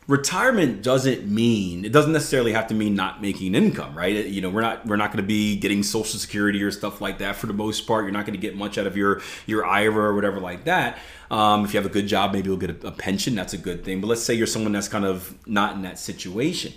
retirement 0.07 0.83
doesn't 0.83 1.25
mean 1.27 1.85
it 1.85 1.91
doesn't 1.91 2.11
necessarily 2.11 2.51
have 2.51 2.67
to 2.67 2.73
mean 2.73 2.95
not 2.95 3.21
making 3.21 3.47
an 3.47 3.55
income 3.55 3.95
right? 3.95 4.25
You 4.25 4.41
know 4.41 4.49
we're 4.49 4.61
not 4.61 4.85
we're 4.85 4.97
not 4.97 5.11
going 5.11 5.23
to 5.23 5.27
be 5.27 5.55
getting 5.55 5.83
social 5.83 6.19
security 6.19 6.61
or 6.61 6.71
stuff 6.71 7.01
like 7.01 7.19
that 7.19 7.35
for 7.35 7.47
the 7.47 7.53
most 7.53 7.87
part. 7.87 8.03
You're 8.03 8.11
not 8.11 8.25
going 8.25 8.39
to 8.39 8.41
get 8.41 8.55
much 8.57 8.77
out 8.77 8.87
of 8.87 8.97
your 8.97 9.21
your 9.45 9.65
ira 9.65 9.95
or 9.95 10.15
whatever 10.15 10.39
like 10.39 10.65
that. 10.65 10.99
Um, 11.31 11.65
if 11.65 11.73
you 11.73 11.79
have 11.79 11.89
a 11.89 11.93
good 11.93 12.07
job 12.07 12.33
maybe 12.33 12.49
you'll 12.49 12.57
get 12.57 12.83
a, 12.83 12.87
a 12.87 12.91
pension. 12.91 13.35
That's 13.35 13.53
a 13.53 13.57
good 13.57 13.83
thing. 13.83 14.01
But 14.01 14.07
let's 14.07 14.23
say 14.23 14.33
you're 14.33 14.47
someone 14.47 14.73
that's 14.73 14.87
kind 14.87 15.05
of 15.05 15.37
not 15.47 15.75
in 15.75 15.83
that 15.83 15.99
situation. 15.99 16.73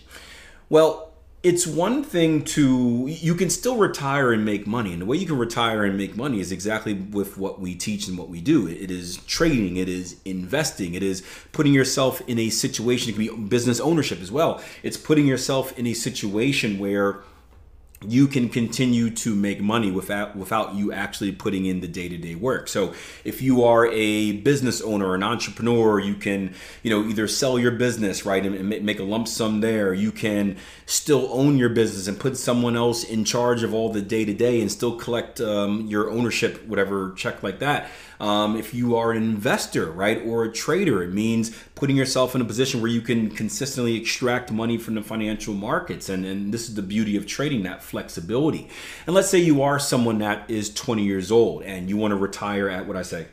Well 0.68 1.12
it's 1.42 1.66
one 1.66 2.02
thing 2.02 2.42
to 2.42 3.06
you 3.08 3.34
can 3.34 3.50
still 3.50 3.76
retire 3.76 4.32
and 4.32 4.44
make 4.44 4.66
money 4.66 4.92
and 4.92 5.02
the 5.02 5.06
way 5.06 5.16
you 5.16 5.26
can 5.26 5.38
retire 5.38 5.84
and 5.84 5.96
make 5.96 6.16
money 6.16 6.40
is 6.40 6.50
exactly 6.50 6.94
with 6.94 7.36
what 7.36 7.60
we 7.60 7.74
teach 7.74 8.08
and 8.08 8.18
what 8.18 8.28
we 8.28 8.40
do. 8.40 8.66
It 8.66 8.90
is 8.90 9.18
trading 9.26 9.76
it 9.76 9.88
is 9.88 10.16
investing 10.24 10.94
it 10.94 11.02
is 11.02 11.22
putting 11.52 11.72
yourself 11.72 12.20
in 12.26 12.38
a 12.38 12.50
situation 12.50 13.10
it 13.10 13.16
can 13.16 13.44
be 13.44 13.48
business 13.48 13.80
ownership 13.80 14.20
as 14.20 14.32
well. 14.32 14.60
It's 14.82 14.96
putting 14.96 15.26
yourself 15.26 15.78
in 15.78 15.86
a 15.86 15.94
situation 15.94 16.78
where 16.78 17.22
you 18.08 18.28
can 18.28 18.48
continue 18.48 19.10
to 19.10 19.34
make 19.34 19.60
money 19.60 19.90
without 19.90 20.36
without 20.36 20.74
you 20.74 20.92
actually 20.92 21.32
putting 21.32 21.66
in 21.66 21.80
the 21.80 21.88
day-to-day 21.88 22.34
work. 22.34 22.68
So 22.68 22.94
if 23.24 23.42
you 23.42 23.64
are 23.64 23.86
a 23.86 24.32
business 24.32 24.80
owner, 24.80 25.14
an 25.14 25.22
entrepreneur, 25.22 26.00
you 26.00 26.14
can, 26.14 26.54
you 26.82 26.90
know, 26.90 27.08
either 27.08 27.28
sell 27.28 27.58
your 27.58 27.72
business, 27.72 28.24
right, 28.24 28.44
and 28.44 28.68
make 28.68 29.00
a 29.00 29.04
lump 29.04 29.28
sum 29.28 29.60
there. 29.60 29.92
You 29.94 30.12
can 30.12 30.56
still 30.86 31.28
own 31.32 31.58
your 31.58 31.68
business 31.68 32.08
and 32.08 32.18
put 32.18 32.36
someone 32.36 32.76
else 32.76 33.04
in 33.04 33.24
charge 33.24 33.62
of 33.62 33.74
all 33.74 33.92
the 33.92 34.02
day-to-day 34.02 34.60
and 34.60 34.70
still 34.70 34.96
collect 34.96 35.40
um, 35.40 35.86
your 35.86 36.10
ownership, 36.10 36.66
whatever 36.66 37.12
check 37.16 37.42
like 37.42 37.58
that. 37.60 37.90
Um, 38.20 38.56
if 38.56 38.74
you 38.74 38.96
are 38.96 39.12
an 39.12 39.22
investor, 39.22 39.90
right, 39.90 40.20
or 40.24 40.44
a 40.44 40.52
trader, 40.52 41.02
it 41.02 41.12
means 41.12 41.56
putting 41.74 41.96
yourself 41.96 42.34
in 42.34 42.40
a 42.40 42.44
position 42.44 42.80
where 42.80 42.90
you 42.90 43.00
can 43.00 43.30
consistently 43.30 43.96
extract 43.96 44.50
money 44.50 44.78
from 44.78 44.94
the 44.94 45.02
financial 45.02 45.54
markets. 45.54 46.08
And, 46.08 46.24
and 46.24 46.52
this 46.52 46.68
is 46.68 46.74
the 46.74 46.82
beauty 46.82 47.16
of 47.16 47.26
trading 47.26 47.62
that 47.64 47.82
flexibility. 47.82 48.68
And 49.06 49.14
let's 49.14 49.28
say 49.28 49.38
you 49.38 49.62
are 49.62 49.78
someone 49.78 50.18
that 50.18 50.50
is 50.50 50.72
20 50.72 51.04
years 51.04 51.30
old 51.30 51.62
and 51.62 51.88
you 51.88 51.96
want 51.96 52.12
to 52.12 52.16
retire 52.16 52.68
at 52.68 52.86
what 52.86 52.96
I 52.96 53.02
say, 53.02 53.26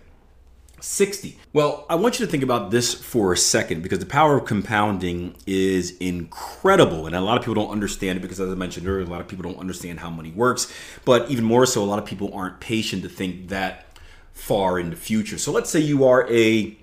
60. 0.84 1.38
Well, 1.54 1.86
I 1.90 1.96
want 1.96 2.20
you 2.20 2.26
to 2.26 2.32
think 2.32 2.44
about 2.44 2.70
this 2.70 2.94
for 2.94 3.32
a 3.32 3.38
second 3.38 3.84
because 3.84 4.00
the 4.00 4.06
power 4.06 4.38
of 4.38 4.46
compounding 4.46 5.34
is 5.48 5.96
incredible. 6.00 7.08
And 7.08 7.16
a 7.16 7.22
lot 7.22 7.38
of 7.38 7.44
people 7.44 7.56
don't 7.56 7.72
understand 7.72 8.18
it 8.18 8.22
because, 8.22 8.42
as 8.42 8.52
I 8.52 8.56
mentioned 8.56 8.86
earlier, 8.86 9.06
a 9.06 9.10
lot 9.10 9.22
of 9.22 9.30
people 9.30 9.50
don't 9.50 9.60
understand 9.62 10.02
how 10.02 10.10
money 10.10 10.32
works. 10.32 10.72
But 11.06 11.32
even 11.32 11.46
more 11.46 11.66
so, 11.66 11.82
a 11.82 11.86
lot 11.86 12.00
of 12.00 12.06
people 12.06 12.34
aren't 12.34 12.60
patient 12.60 13.02
to 13.04 13.10
think 13.10 13.48
that 13.48 13.93
far 14.34 14.80
in 14.80 14.90
the 14.90 14.96
future. 14.96 15.38
So 15.38 15.52
let's 15.52 15.70
say 15.70 15.80
you 15.80 16.06
are 16.06 16.30
a 16.30 16.78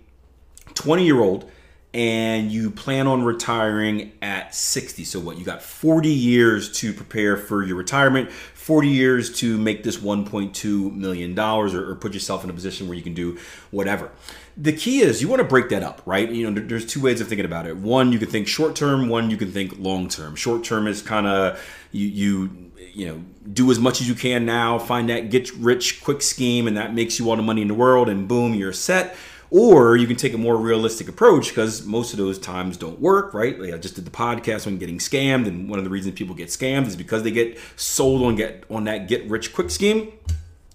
20 0.75 1.05
year 1.05 1.21
old 1.21 1.51
and 1.93 2.53
you 2.53 2.71
plan 2.71 3.09
on 3.09 3.25
retiring 3.25 4.13
at 4.23 4.55
60. 4.55 5.03
So 5.05 5.19
what? 5.19 5.39
You 5.39 5.45
got 5.45 5.61
40 5.61 6.09
years 6.09 6.71
to 6.79 6.93
prepare 6.93 7.37
for 7.37 7.65
your 7.65 7.77
retirement, 7.77 8.31
40 8.31 8.89
years 8.89 9.37
to 9.41 9.59
make 9.59 9.83
this 9.83 9.97
1.2 9.97 10.95
million 10.95 11.35
dollars 11.35 11.75
or, 11.75 11.91
or, 11.91 11.97
put 11.97 12.15
yourself 12.15 12.45
in 12.45 12.51
a 12.51 12.53
position 12.53 12.87
where 12.87 12.97
you 12.97 13.03
can 13.03 13.15
do 13.15 13.39
whatever. 13.73 14.11
The 14.57 14.73
key 14.73 15.01
is 15.01 15.21
you 15.21 15.29
want 15.29 15.41
to 15.41 15.49
break 15.49 15.69
that 15.71 15.83
up, 15.83 16.03
right? 16.07 16.31
You 16.31 16.49
know, 16.49 16.61
there's 16.61 16.87
two 16.87 17.01
ways 17.01 17.21
of 17.21 17.27
thinking 17.27 17.45
about 17.45 17.67
it. 17.67 17.77
One, 17.77 18.13
you 18.13 18.19
can 18.19 18.29
think 18.29 18.47
short 18.47 18.77
term, 18.77 19.09
one 19.09 19.31
you 19.31 19.37
can 19.37 19.51
think 19.51 19.79
long 19.79 20.09
term. 20.09 20.37
Short 20.37 20.63
term 20.63 20.87
is 20.87 21.03
kind 21.03 21.27
of 21.27 21.61
you 21.91 22.07
you 22.07 22.70
you 22.95 23.07
know 23.07 23.23
do 23.53 23.71
as 23.71 23.79
much 23.79 24.01
as 24.01 24.09
you 24.09 24.15
can 24.15 24.45
now 24.45 24.79
find 24.79 25.09
that 25.09 25.31
get 25.31 25.51
rich 25.55 26.03
quick 26.03 26.23
scheme 26.23 26.67
and 26.67 26.77
that 26.77 26.95
makes 26.95 27.19
you 27.19 27.31
all 27.31 27.37
the 27.37 27.43
money 27.43 27.63
in 27.63 27.69
the 27.69 27.75
world 27.75 28.09
and 28.09 28.29
boom 28.29 28.55
you're 28.55 28.73
set. 28.73 29.17
Or 29.53 29.97
you 29.97 30.07
can 30.07 30.15
take 30.15 30.33
a 30.33 30.39
more 30.39 30.57
realistic 30.57 31.09
approach 31.09 31.49
because 31.49 31.85
most 31.85 32.13
of 32.13 32.19
those 32.19 32.39
times 32.39 32.77
don't 32.77 33.01
work 33.01 33.35
right? 33.35 33.59
Like 33.59 33.75
i 33.75 33.79
just 33.79 33.97
did 33.97 34.05
the 34.05 34.11
podcast 34.11 34.67
on 34.67 34.79
getting 34.79 34.99
scammed 34.99 35.49
and 35.49 35.69
one 35.69 35.79
of 35.79 35.85
the 35.85 35.91
reasons 35.91 36.15
people 36.15 36.37
get 36.37 36.49
scammed 36.49 36.87
is 36.87 36.95
because 36.95 37.25
they 37.25 37.33
get 37.33 37.59
sold 37.77 38.23
on 38.23 38.37
get 38.37 38.65
on 38.71 38.85
that 38.85 39.09
get 39.09 39.29
rich 39.29 39.53
quick 39.53 39.71
scheme 39.71 40.13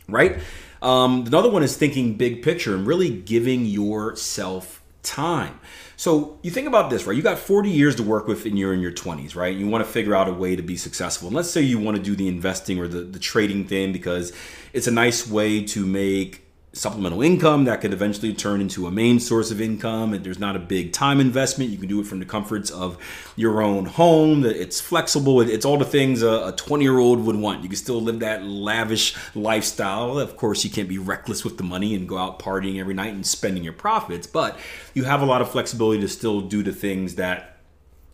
right? 0.07 0.39
Um, 0.81 1.25
another 1.25 1.49
one 1.49 1.63
is 1.63 1.75
thinking 1.77 2.15
big 2.15 2.43
picture 2.43 2.75
and 2.75 2.85
really 2.85 3.09
giving 3.09 3.65
yourself 3.65 4.83
time 5.03 5.59
so 5.97 6.39
you 6.41 6.51
think 6.51 6.67
about 6.67 6.89
this, 6.89 7.05
right? 7.05 7.15
You 7.15 7.23
got 7.23 7.39
40 7.39 7.69
years 7.69 7.95
to 7.95 8.03
work 8.03 8.27
with 8.27 8.45
and 8.45 8.57
you're 8.59 8.73
in 8.73 8.81
your 8.81 8.91
20s, 8.91 9.35
right? 9.35 9.55
You 9.55 9.67
want 9.67 9.85
to 9.85 9.89
figure 9.89 10.15
out 10.15 10.27
a 10.27 10.33
way 10.33 10.55
to 10.55 10.61
be 10.61 10.77
successful. 10.77 11.27
And 11.27 11.35
let's 11.35 11.49
say 11.49 11.61
you 11.61 11.79
want 11.79 11.97
to 11.97 12.03
do 12.03 12.15
the 12.15 12.27
investing 12.27 12.79
or 12.79 12.87
the, 12.87 13.01
the 13.01 13.19
trading 13.19 13.65
thing 13.65 13.91
because 13.93 14.33
it's 14.73 14.87
a 14.87 14.91
nice 14.91 15.27
way 15.27 15.63
to 15.65 15.85
make 15.85 16.44
supplemental 16.75 17.21
income 17.21 17.65
that 17.65 17.81
could 17.81 17.93
eventually 17.93 18.33
turn 18.33 18.59
into 18.59 18.85
a 18.85 18.91
main 18.91 19.19
source 19.19 19.49
of 19.49 19.61
income. 19.61 20.13
And 20.13 20.25
there's 20.25 20.39
not 20.39 20.55
a 20.55 20.59
big 20.59 20.91
time 20.91 21.19
investment. 21.19 21.71
You 21.71 21.77
can 21.77 21.87
do 21.87 22.01
it 22.01 22.07
from 22.07 22.19
the 22.19 22.25
comforts 22.25 22.69
of 22.69 22.97
your 23.35 23.61
own 23.61 23.85
home 23.85 24.45
it's 24.45 24.81
flexible. 24.81 25.41
It's 25.41 25.65
all 25.65 25.77
the 25.77 25.85
things 25.85 26.21
a 26.21 26.53
20 26.55 26.83
year 26.83 26.97
old 26.97 27.25
would 27.25 27.35
want. 27.35 27.63
You 27.63 27.69
can 27.69 27.77
still 27.77 28.01
live 28.01 28.19
that 28.19 28.43
lavish 28.43 29.15
lifestyle. 29.35 30.19
Of 30.19 30.37
course 30.37 30.63
you 30.63 30.69
can't 30.69 30.89
be 30.89 30.97
reckless 30.97 31.43
with 31.43 31.57
the 31.57 31.63
money 31.63 31.95
and 31.95 32.07
go 32.07 32.17
out 32.17 32.39
partying 32.39 32.79
every 32.79 32.93
night 32.93 33.13
and 33.13 33.25
spending 33.25 33.63
your 33.63 33.73
profits 33.73 34.27
but 34.27 34.57
you 34.93 35.03
have 35.03 35.21
a 35.21 35.25
lot 35.25 35.41
of 35.41 35.49
flexibility 35.49 36.01
to 36.01 36.07
still 36.07 36.41
do 36.41 36.63
the 36.63 36.71
things 36.71 37.15
that 37.15 37.57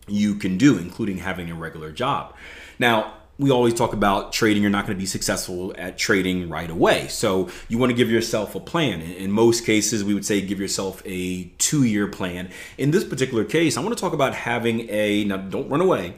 you 0.06 0.34
can 0.34 0.56
do 0.56 0.78
including 0.78 1.18
having 1.18 1.50
a 1.50 1.54
regular 1.54 1.92
job. 1.92 2.34
Now 2.78 3.14
we 3.42 3.50
always 3.50 3.74
talk 3.74 3.92
about 3.92 4.32
trading. 4.32 4.62
You're 4.62 4.70
not 4.70 4.86
going 4.86 4.96
to 4.96 5.00
be 5.00 5.06
successful 5.06 5.74
at 5.76 5.98
trading 5.98 6.48
right 6.48 6.70
away. 6.70 7.08
So 7.08 7.50
you 7.68 7.76
want 7.76 7.90
to 7.90 7.96
give 7.96 8.08
yourself 8.08 8.54
a 8.54 8.60
plan. 8.60 9.00
In 9.00 9.32
most 9.32 9.66
cases, 9.66 10.04
we 10.04 10.14
would 10.14 10.24
say 10.24 10.40
give 10.40 10.60
yourself 10.60 11.02
a 11.04 11.44
two 11.58 11.82
year 11.82 12.06
plan. 12.06 12.50
In 12.78 12.92
this 12.92 13.02
particular 13.02 13.44
case, 13.44 13.76
I 13.76 13.80
want 13.80 13.96
to 13.96 14.00
talk 14.00 14.12
about 14.12 14.34
having 14.34 14.88
a, 14.88 15.24
now 15.24 15.38
don't 15.38 15.68
run 15.68 15.80
away, 15.80 16.14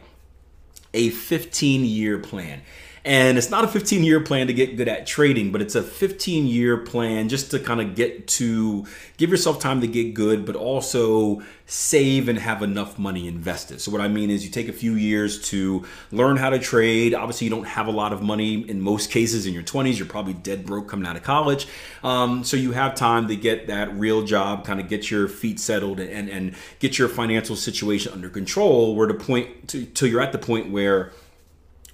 a 0.93 1.09
15 1.09 1.85
year 1.87 2.19
plan. 2.19 2.61
And 3.04 3.37
it's 3.37 3.50
not 3.50 3.64
a 3.64 3.68
15 3.68 4.02
year 4.02 4.20
plan 4.20 4.46
to 4.46 4.54
get 4.54 4.76
good 4.76 4.88
at 4.88 5.06
trading, 5.06 5.52
but 5.52 5.61
it's 5.61 5.75
a 5.75 5.82
15 5.82 6.46
year 6.46 6.78
plan 6.78 7.28
just 7.28 7.50
to 7.50 7.58
kind 7.58 7.80
of 7.80 7.94
get 7.94 8.26
to 8.28 8.87
give 9.18 9.30
yourself 9.30 9.61
time 9.61 9.82
to 9.82 9.87
get 9.87 10.14
good, 10.14 10.46
but 10.46 10.56
also 10.56 11.42
save 11.66 12.28
and 12.28 12.38
have 12.38 12.62
enough 12.62 12.99
money 12.99 13.28
invested. 13.28 13.80
So, 13.80 13.90
what 13.90 14.00
I 14.00 14.08
mean 14.08 14.30
is, 14.30 14.44
you 14.44 14.50
take 14.50 14.68
a 14.68 14.73
few 14.73 14.94
years 14.94 15.49
to 15.50 15.84
learn 16.12 16.37
how 16.37 16.50
to 16.50 16.58
trade. 16.58 17.14
Obviously, 17.14 17.46
you 17.46 17.50
don't 17.50 17.66
have 17.66 17.87
a 17.87 17.90
lot 17.90 18.12
of 18.12 18.23
money 18.23 18.68
in 18.68 18.80
most 18.80 19.11
cases 19.11 19.46
in 19.46 19.52
your 19.52 19.62
20s. 19.62 19.99
You're 19.99 20.06
probably 20.06 20.34
dead 20.34 20.64
broke 20.64 20.88
coming 20.88 21.06
out 21.06 21.16
of 21.16 21.23
college. 21.23 21.66
Um, 22.02 22.42
so, 22.42 22.56
you 22.56 22.73
have 22.73 22.94
time 22.94 23.28
to 23.28 23.37
get 23.37 23.66
that 23.66 23.94
real 23.94 24.23
job, 24.25 24.64
kind 24.64 24.80
of 24.80 24.88
get 24.88 25.11
your 25.11 25.28
feet 25.28 25.61
settled 25.61 26.00
and, 26.00 26.28
and 26.28 26.54
get 26.78 26.99
your 26.99 27.08
financial 27.08 27.56
situation 27.56 28.12
under 28.12 28.30
control. 28.30 28.96
Where 28.96 29.08
the 29.08 29.14
point 29.14 29.68
to, 29.68 29.84
till 29.84 30.08
you're 30.08 30.23
at 30.23 30.32
the 30.32 30.38
point 30.38 30.70
where 30.70 31.12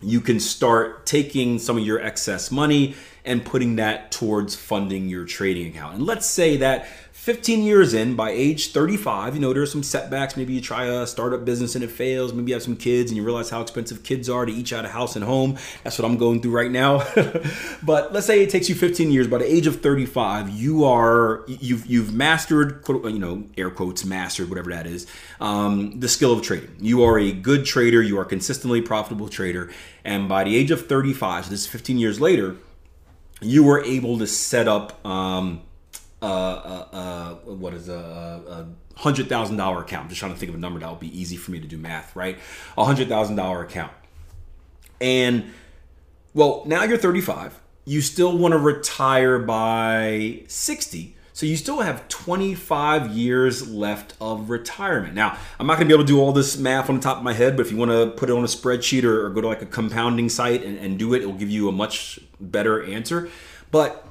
you 0.02 0.20
can 0.20 0.40
start 0.40 1.06
taking 1.06 1.58
some 1.58 1.76
of 1.76 1.84
your 1.84 2.00
excess 2.00 2.50
money 2.50 2.94
and 3.24 3.44
putting 3.44 3.76
that 3.76 4.10
towards 4.10 4.54
funding 4.54 5.08
your 5.08 5.24
trading 5.24 5.68
account. 5.68 5.96
And 5.96 6.06
let's 6.06 6.26
say 6.26 6.56
that 6.58 6.86
15 7.20 7.62
years 7.62 7.92
in, 7.92 8.16
by 8.16 8.30
age 8.30 8.72
35, 8.72 9.34
you 9.34 9.42
know, 9.42 9.52
there's 9.52 9.70
some 9.70 9.82
setbacks. 9.82 10.38
Maybe 10.38 10.54
you 10.54 10.60
try 10.62 10.86
a 10.86 11.06
startup 11.06 11.44
business 11.44 11.74
and 11.74 11.84
it 11.84 11.90
fails. 11.90 12.32
Maybe 12.32 12.48
you 12.48 12.54
have 12.54 12.62
some 12.62 12.76
kids 12.76 13.10
and 13.10 13.16
you 13.18 13.22
realize 13.22 13.50
how 13.50 13.60
expensive 13.60 14.02
kids 14.02 14.30
are 14.30 14.46
to 14.46 14.50
each 14.50 14.72
out 14.72 14.86
a 14.86 14.88
house 14.88 15.16
and 15.16 15.24
home. 15.26 15.58
That's 15.84 15.98
what 15.98 16.06
I'm 16.06 16.16
going 16.16 16.40
through 16.40 16.52
right 16.52 16.70
now. 16.70 17.06
but 17.82 18.14
let's 18.14 18.26
say 18.26 18.42
it 18.42 18.48
takes 18.48 18.70
you 18.70 18.74
15 18.74 19.10
years. 19.10 19.26
By 19.28 19.36
the 19.36 19.44
age 19.44 19.66
of 19.66 19.82
35, 19.82 20.48
you 20.48 20.86
are 20.86 21.44
you've 21.46 21.84
you've 21.84 22.14
mastered, 22.14 22.82
you 22.88 23.18
know, 23.18 23.44
air 23.58 23.68
quotes 23.68 24.02
mastered, 24.02 24.48
whatever 24.48 24.70
that 24.70 24.86
is, 24.86 25.06
um, 25.42 26.00
the 26.00 26.08
skill 26.08 26.32
of 26.32 26.40
trading. 26.40 26.74
You 26.80 27.04
are 27.04 27.18
a 27.18 27.32
good 27.32 27.66
trader. 27.66 28.00
You 28.00 28.18
are 28.18 28.22
a 28.22 28.26
consistently 28.26 28.80
profitable 28.80 29.28
trader. 29.28 29.70
And 30.06 30.26
by 30.26 30.44
the 30.44 30.56
age 30.56 30.70
of 30.70 30.86
35, 30.86 31.44
so 31.44 31.50
this 31.50 31.60
is 31.60 31.66
15 31.66 31.98
years 31.98 32.18
later, 32.18 32.56
you 33.42 33.62
were 33.62 33.84
able 33.84 34.16
to 34.20 34.26
set 34.26 34.66
up. 34.66 35.04
Um, 35.04 35.64
uh, 36.22 36.24
uh, 36.24 36.86
uh, 36.92 37.34
what 37.54 37.74
is 37.74 37.88
a, 37.88 37.94
a 37.94 39.00
hundred 39.00 39.28
thousand 39.28 39.56
dollar 39.56 39.82
account. 39.82 40.04
I'm 40.04 40.08
just 40.08 40.20
trying 40.20 40.32
to 40.32 40.38
think 40.38 40.50
of 40.50 40.54
a 40.54 40.58
number 40.58 40.80
that 40.80 40.90
would 40.90 41.00
be 41.00 41.18
easy 41.18 41.36
for 41.36 41.50
me 41.50 41.60
to 41.60 41.66
do 41.66 41.78
math, 41.78 42.14
right? 42.14 42.38
A 42.76 42.84
hundred 42.84 43.08
thousand 43.08 43.36
dollar 43.36 43.62
account. 43.62 43.92
And 45.00 45.52
well, 46.34 46.62
now 46.66 46.84
you're 46.84 46.98
35. 46.98 47.60
You 47.86 48.00
still 48.00 48.36
want 48.36 48.52
to 48.52 48.58
retire 48.58 49.38
by 49.38 50.42
60. 50.46 51.16
So 51.32 51.46
you 51.46 51.56
still 51.56 51.80
have 51.80 52.06
25 52.08 53.08
years 53.12 53.66
left 53.66 54.14
of 54.20 54.50
retirement. 54.50 55.14
Now, 55.14 55.38
I'm 55.58 55.66
not 55.66 55.78
going 55.78 55.88
to 55.88 55.94
be 55.94 55.94
able 55.94 56.04
to 56.04 56.12
do 56.12 56.20
all 56.20 56.32
this 56.32 56.58
math 56.58 56.90
on 56.90 56.96
the 56.96 57.02
top 57.02 57.16
of 57.16 57.22
my 57.22 57.32
head, 57.32 57.56
but 57.56 57.64
if 57.64 57.72
you 57.72 57.78
want 57.78 57.90
to 57.90 58.10
put 58.10 58.28
it 58.28 58.34
on 58.34 58.44
a 58.44 58.46
spreadsheet 58.46 59.04
or, 59.04 59.26
or 59.26 59.30
go 59.30 59.40
to 59.40 59.48
like 59.48 59.62
a 59.62 59.66
compounding 59.66 60.28
site 60.28 60.62
and, 60.62 60.76
and 60.78 60.98
do 60.98 61.14
it, 61.14 61.22
it'll 61.22 61.32
give 61.32 61.48
you 61.48 61.68
a 61.68 61.72
much 61.72 62.20
better 62.38 62.84
answer. 62.84 63.30
But 63.70 64.06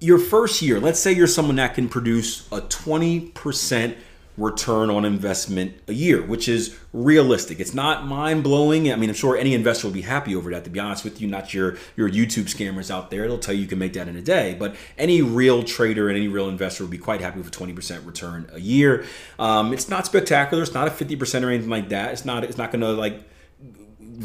your 0.00 0.18
first 0.18 0.62
year, 0.62 0.80
let's 0.80 1.00
say 1.00 1.12
you're 1.12 1.26
someone 1.26 1.56
that 1.56 1.74
can 1.74 1.88
produce 1.88 2.46
a 2.52 2.60
20% 2.60 3.96
return 4.38 4.88
on 4.88 5.04
investment 5.04 5.74
a 5.88 5.92
year, 5.92 6.22
which 6.22 6.48
is 6.48 6.78
realistic. 6.92 7.58
It's 7.58 7.74
not 7.74 8.06
mind 8.06 8.44
blowing. 8.44 8.92
I 8.92 8.96
mean, 8.96 9.10
I'm 9.10 9.16
sure 9.16 9.36
any 9.36 9.52
investor 9.52 9.88
will 9.88 9.94
be 9.94 10.02
happy 10.02 10.34
over 10.36 10.50
that. 10.52 10.62
To 10.64 10.70
be 10.70 10.78
honest 10.78 11.02
with 11.02 11.20
you, 11.20 11.26
not 11.26 11.52
your 11.52 11.76
your 11.96 12.08
YouTube 12.08 12.44
scammers 12.44 12.90
out 12.90 13.10
there. 13.10 13.24
It'll 13.24 13.38
tell 13.38 13.54
you 13.54 13.62
you 13.62 13.66
can 13.66 13.80
make 13.80 13.94
that 13.94 14.06
in 14.06 14.16
a 14.16 14.22
day. 14.22 14.56
But 14.58 14.76
any 14.96 15.20
real 15.22 15.64
trader 15.64 16.08
and 16.08 16.16
any 16.16 16.28
real 16.28 16.48
investor 16.48 16.84
will 16.84 16.90
be 16.90 16.98
quite 16.98 17.20
happy 17.20 17.38
with 17.38 17.48
a 17.48 17.50
20% 17.50 18.06
return 18.06 18.48
a 18.52 18.60
year. 18.60 19.04
Um, 19.38 19.72
it's 19.72 19.88
not 19.88 20.06
spectacular. 20.06 20.62
It's 20.62 20.74
not 20.74 20.86
a 20.86 20.90
50% 20.92 21.42
or 21.42 21.50
anything 21.50 21.70
like 21.70 21.88
that. 21.88 22.12
It's 22.12 22.24
not. 22.24 22.44
It's 22.44 22.56
not 22.56 22.70
going 22.70 22.82
to 22.82 22.92
like 22.92 23.24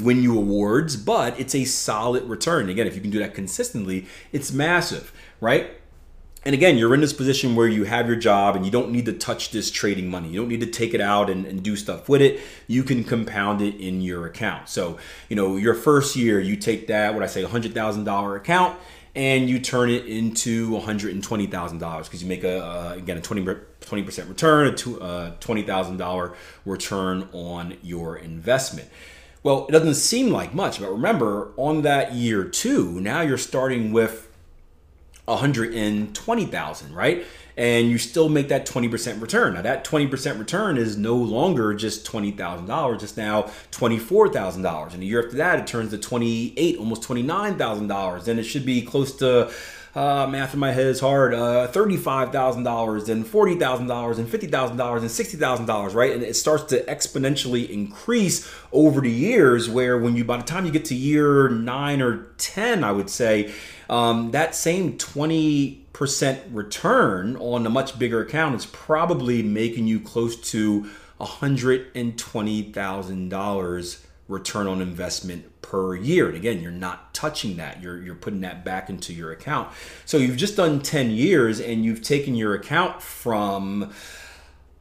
win 0.01 0.23
you 0.23 0.37
awards, 0.37 0.95
but 0.95 1.39
it's 1.39 1.55
a 1.55 1.65
solid 1.65 2.23
return. 2.23 2.69
Again, 2.69 2.87
if 2.87 2.95
you 2.95 3.01
can 3.01 3.11
do 3.11 3.19
that 3.19 3.33
consistently, 3.33 4.07
it's 4.31 4.51
massive 4.51 5.11
right? 5.43 5.71
And 6.45 6.53
again, 6.53 6.77
you're 6.77 6.93
in 6.93 7.01
this 7.01 7.13
position 7.13 7.55
where 7.55 7.67
you 7.67 7.83
have 7.85 8.07
your 8.07 8.15
job 8.15 8.55
and 8.55 8.65
you 8.65 8.71
don't 8.71 8.91
need 8.91 9.05
to 9.05 9.13
touch 9.13 9.51
this 9.51 9.69
trading 9.69 10.09
money. 10.09 10.29
You 10.29 10.41
don't 10.41 10.49
need 10.49 10.61
to 10.61 10.67
take 10.67 10.93
it 10.93 10.99
out 10.99 11.29
and, 11.29 11.45
and, 11.45 11.63
do 11.63 11.75
stuff 11.75 12.09
with 12.09 12.21
it. 12.21 12.41
You 12.67 12.83
can 12.83 13.03
compound 13.05 13.61
it 13.61 13.75
in 13.75 14.01
your 14.01 14.25
account. 14.25 14.67
So, 14.67 14.97
you 15.29 15.37
know, 15.37 15.55
your 15.55 15.73
first 15.73 16.17
year, 16.17 16.39
you 16.41 16.57
take 16.57 16.87
that, 16.87 17.13
what 17.13 17.23
I 17.23 17.27
say, 17.27 17.43
$100,000 17.43 18.35
account, 18.35 18.77
and 19.15 19.49
you 19.49 19.59
turn 19.59 19.89
it 19.89 20.05
into 20.05 20.71
$120,000 20.71 22.03
because 22.03 22.21
you 22.21 22.27
make 22.27 22.43
a, 22.43 22.65
uh, 22.65 22.93
again, 22.97 23.17
a 23.17 23.21
20, 23.21 23.45
20% 23.81 24.29
return, 24.29 24.67
a 24.67 24.71
$20,000 24.71 26.35
return 26.65 27.29
on 27.31 27.77
your 27.81 28.17
investment. 28.17 28.89
Well, 29.43 29.67
it 29.67 29.71
doesn't 29.71 29.95
seem 29.95 30.29
like 30.29 30.53
much, 30.53 30.79
but 30.79 30.89
remember, 30.89 31.51
on 31.57 31.81
that 31.83 32.13
year 32.13 32.43
two, 32.45 32.99
now 32.99 33.21
you're 33.21 33.37
starting 33.37 33.91
with 33.91 34.22
120,000, 35.25 36.93
right? 36.93 37.25
And 37.55 37.87
you 37.87 37.97
still 37.97 38.29
make 38.29 38.49
that 38.49 38.65
20% 38.65 39.21
return. 39.21 39.53
Now 39.53 39.61
that 39.61 39.85
20% 39.85 40.39
return 40.39 40.77
is 40.77 40.97
no 40.97 41.15
longer 41.15 41.73
just 41.73 42.05
$20,000, 42.05 43.03
it's 43.03 43.15
now 43.15 43.43
$24,000. 43.71 44.93
And 44.93 45.03
a 45.03 45.05
year 45.05 45.23
after 45.23 45.37
that 45.37 45.59
it 45.59 45.67
turns 45.67 45.91
to 45.91 45.97
28, 45.97 46.77
almost 46.77 47.03
$29,000. 47.03 48.25
Then 48.25 48.39
it 48.39 48.43
should 48.43 48.65
be 48.65 48.81
close 48.81 49.15
to 49.17 49.51
uh, 49.95 50.25
math 50.27 50.55
in 50.55 50.59
my 50.59 50.71
head 50.71 50.87
is 50.87 50.99
hard. 50.99 51.35
Uh, 51.35 51.67
thirty-five 51.67 52.31
thousand 52.31 52.63
dollars, 52.63 53.09
and 53.09 53.27
forty 53.27 53.55
thousand 53.55 53.85
dollars, 53.85 54.17
and 54.17 54.27
fifty 54.27 54.47
thousand 54.47 54.77
dollars, 54.77 55.03
and 55.03 55.11
sixty 55.11 55.37
thousand 55.37 55.67
dollars, 55.67 55.93
right? 55.93 56.11
And 56.13 56.23
it 56.23 56.35
starts 56.35 56.63
to 56.65 56.83
exponentially 56.85 57.69
increase 57.69 58.51
over 58.71 59.01
the 59.01 59.11
years. 59.11 59.69
Where 59.69 59.99
when 59.99 60.15
you, 60.15 60.23
by 60.23 60.37
the 60.37 60.43
time 60.43 60.65
you 60.65 60.71
get 60.71 60.85
to 60.85 60.95
year 60.95 61.47
nine 61.47 62.01
or 62.01 62.29
ten, 62.39 62.83
I 62.83 62.91
would 62.91 63.11
say, 63.11 63.53
um, 63.93 64.31
that 64.31 64.55
same 64.55 64.97
twenty 64.97 65.85
percent 65.93 66.41
return 66.51 67.35
on 67.35 67.67
a 67.67 67.69
much 67.69 67.99
bigger 67.99 68.21
account 68.21 68.55
is 68.55 68.65
probably 68.65 69.43
making 69.43 69.85
you 69.85 69.99
close 69.99 70.35
to 70.51 70.89
hundred 71.21 71.87
and 71.95 72.17
twenty 72.17 72.63
thousand 72.63 73.29
dollars 73.29 74.05
return 74.27 74.67
on 74.67 74.81
investment 74.81 75.61
per 75.61 75.95
year. 75.95 76.27
And 76.27 76.35
again, 76.35 76.59
you're 76.59 76.71
not 76.71 77.13
touching 77.13 77.57
that. 77.57 77.83
You're 77.83 78.01
you're 78.01 78.15
putting 78.15 78.41
that 78.41 78.65
back 78.65 78.89
into 78.89 79.13
your 79.13 79.31
account. 79.31 79.69
So 80.05 80.17
you've 80.17 80.37
just 80.37 80.57
done 80.57 80.81
10 80.81 81.11
years 81.11 81.59
and 81.59 81.85
you've 81.85 82.01
taken 82.01 82.35
your 82.35 82.55
account 82.55 83.01
from 83.01 83.93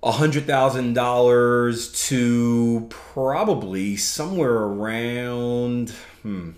$100,000 0.03 2.07
to 2.09 2.87
probably 2.89 3.97
somewhere 3.97 4.57
around 4.57 5.91
hmm 6.23 6.53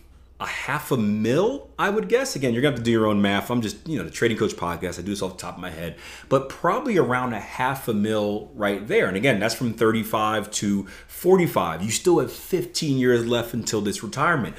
a 0.45 0.47
half 0.47 0.93
a 0.93 0.97
mil, 0.97 1.71
I 1.79 1.91
would 1.91 2.09
guess. 2.09 2.37
Again, 2.37 2.53
you're 2.53 2.63
gonna 2.63 2.73
have 2.73 2.79
to 2.81 2.85
do 2.85 2.91
your 2.91 3.07
own 3.07 3.21
math. 3.21 3.51
I'm 3.51 3.63
just, 3.63 3.89
you 3.89 3.99
know, 3.99 4.05
the 4.05 4.11
Trading 4.11 4.37
Coach 4.37 4.53
podcast. 4.53 4.99
I 4.99 5.03
do 5.03 5.11
this 5.11 5.23
off 5.23 5.37
the 5.37 5.43
top 5.43 5.57
of 5.57 5.61
my 5.61 5.71
head, 5.71 5.97
but 6.29 6.49
probably 6.49 6.99
around 6.99 7.33
a 7.33 7.41
half 7.41 7.89
a 7.89 7.95
mil 7.95 8.51
right 8.55 8.87
there. 8.87 9.09
And 9.09 9.17
again, 9.17 9.41
that's 9.41 9.55
from 9.55 9.73
35 9.73 10.51
to 10.53 10.87
45. 11.09 11.83
You 11.83 11.91
still 11.91 12.21
have 12.21 12.31
15 12.31 12.99
years 12.99 13.27
left 13.27 13.55
until 13.55 13.81
this 13.81 14.03
retirement. 14.03 14.55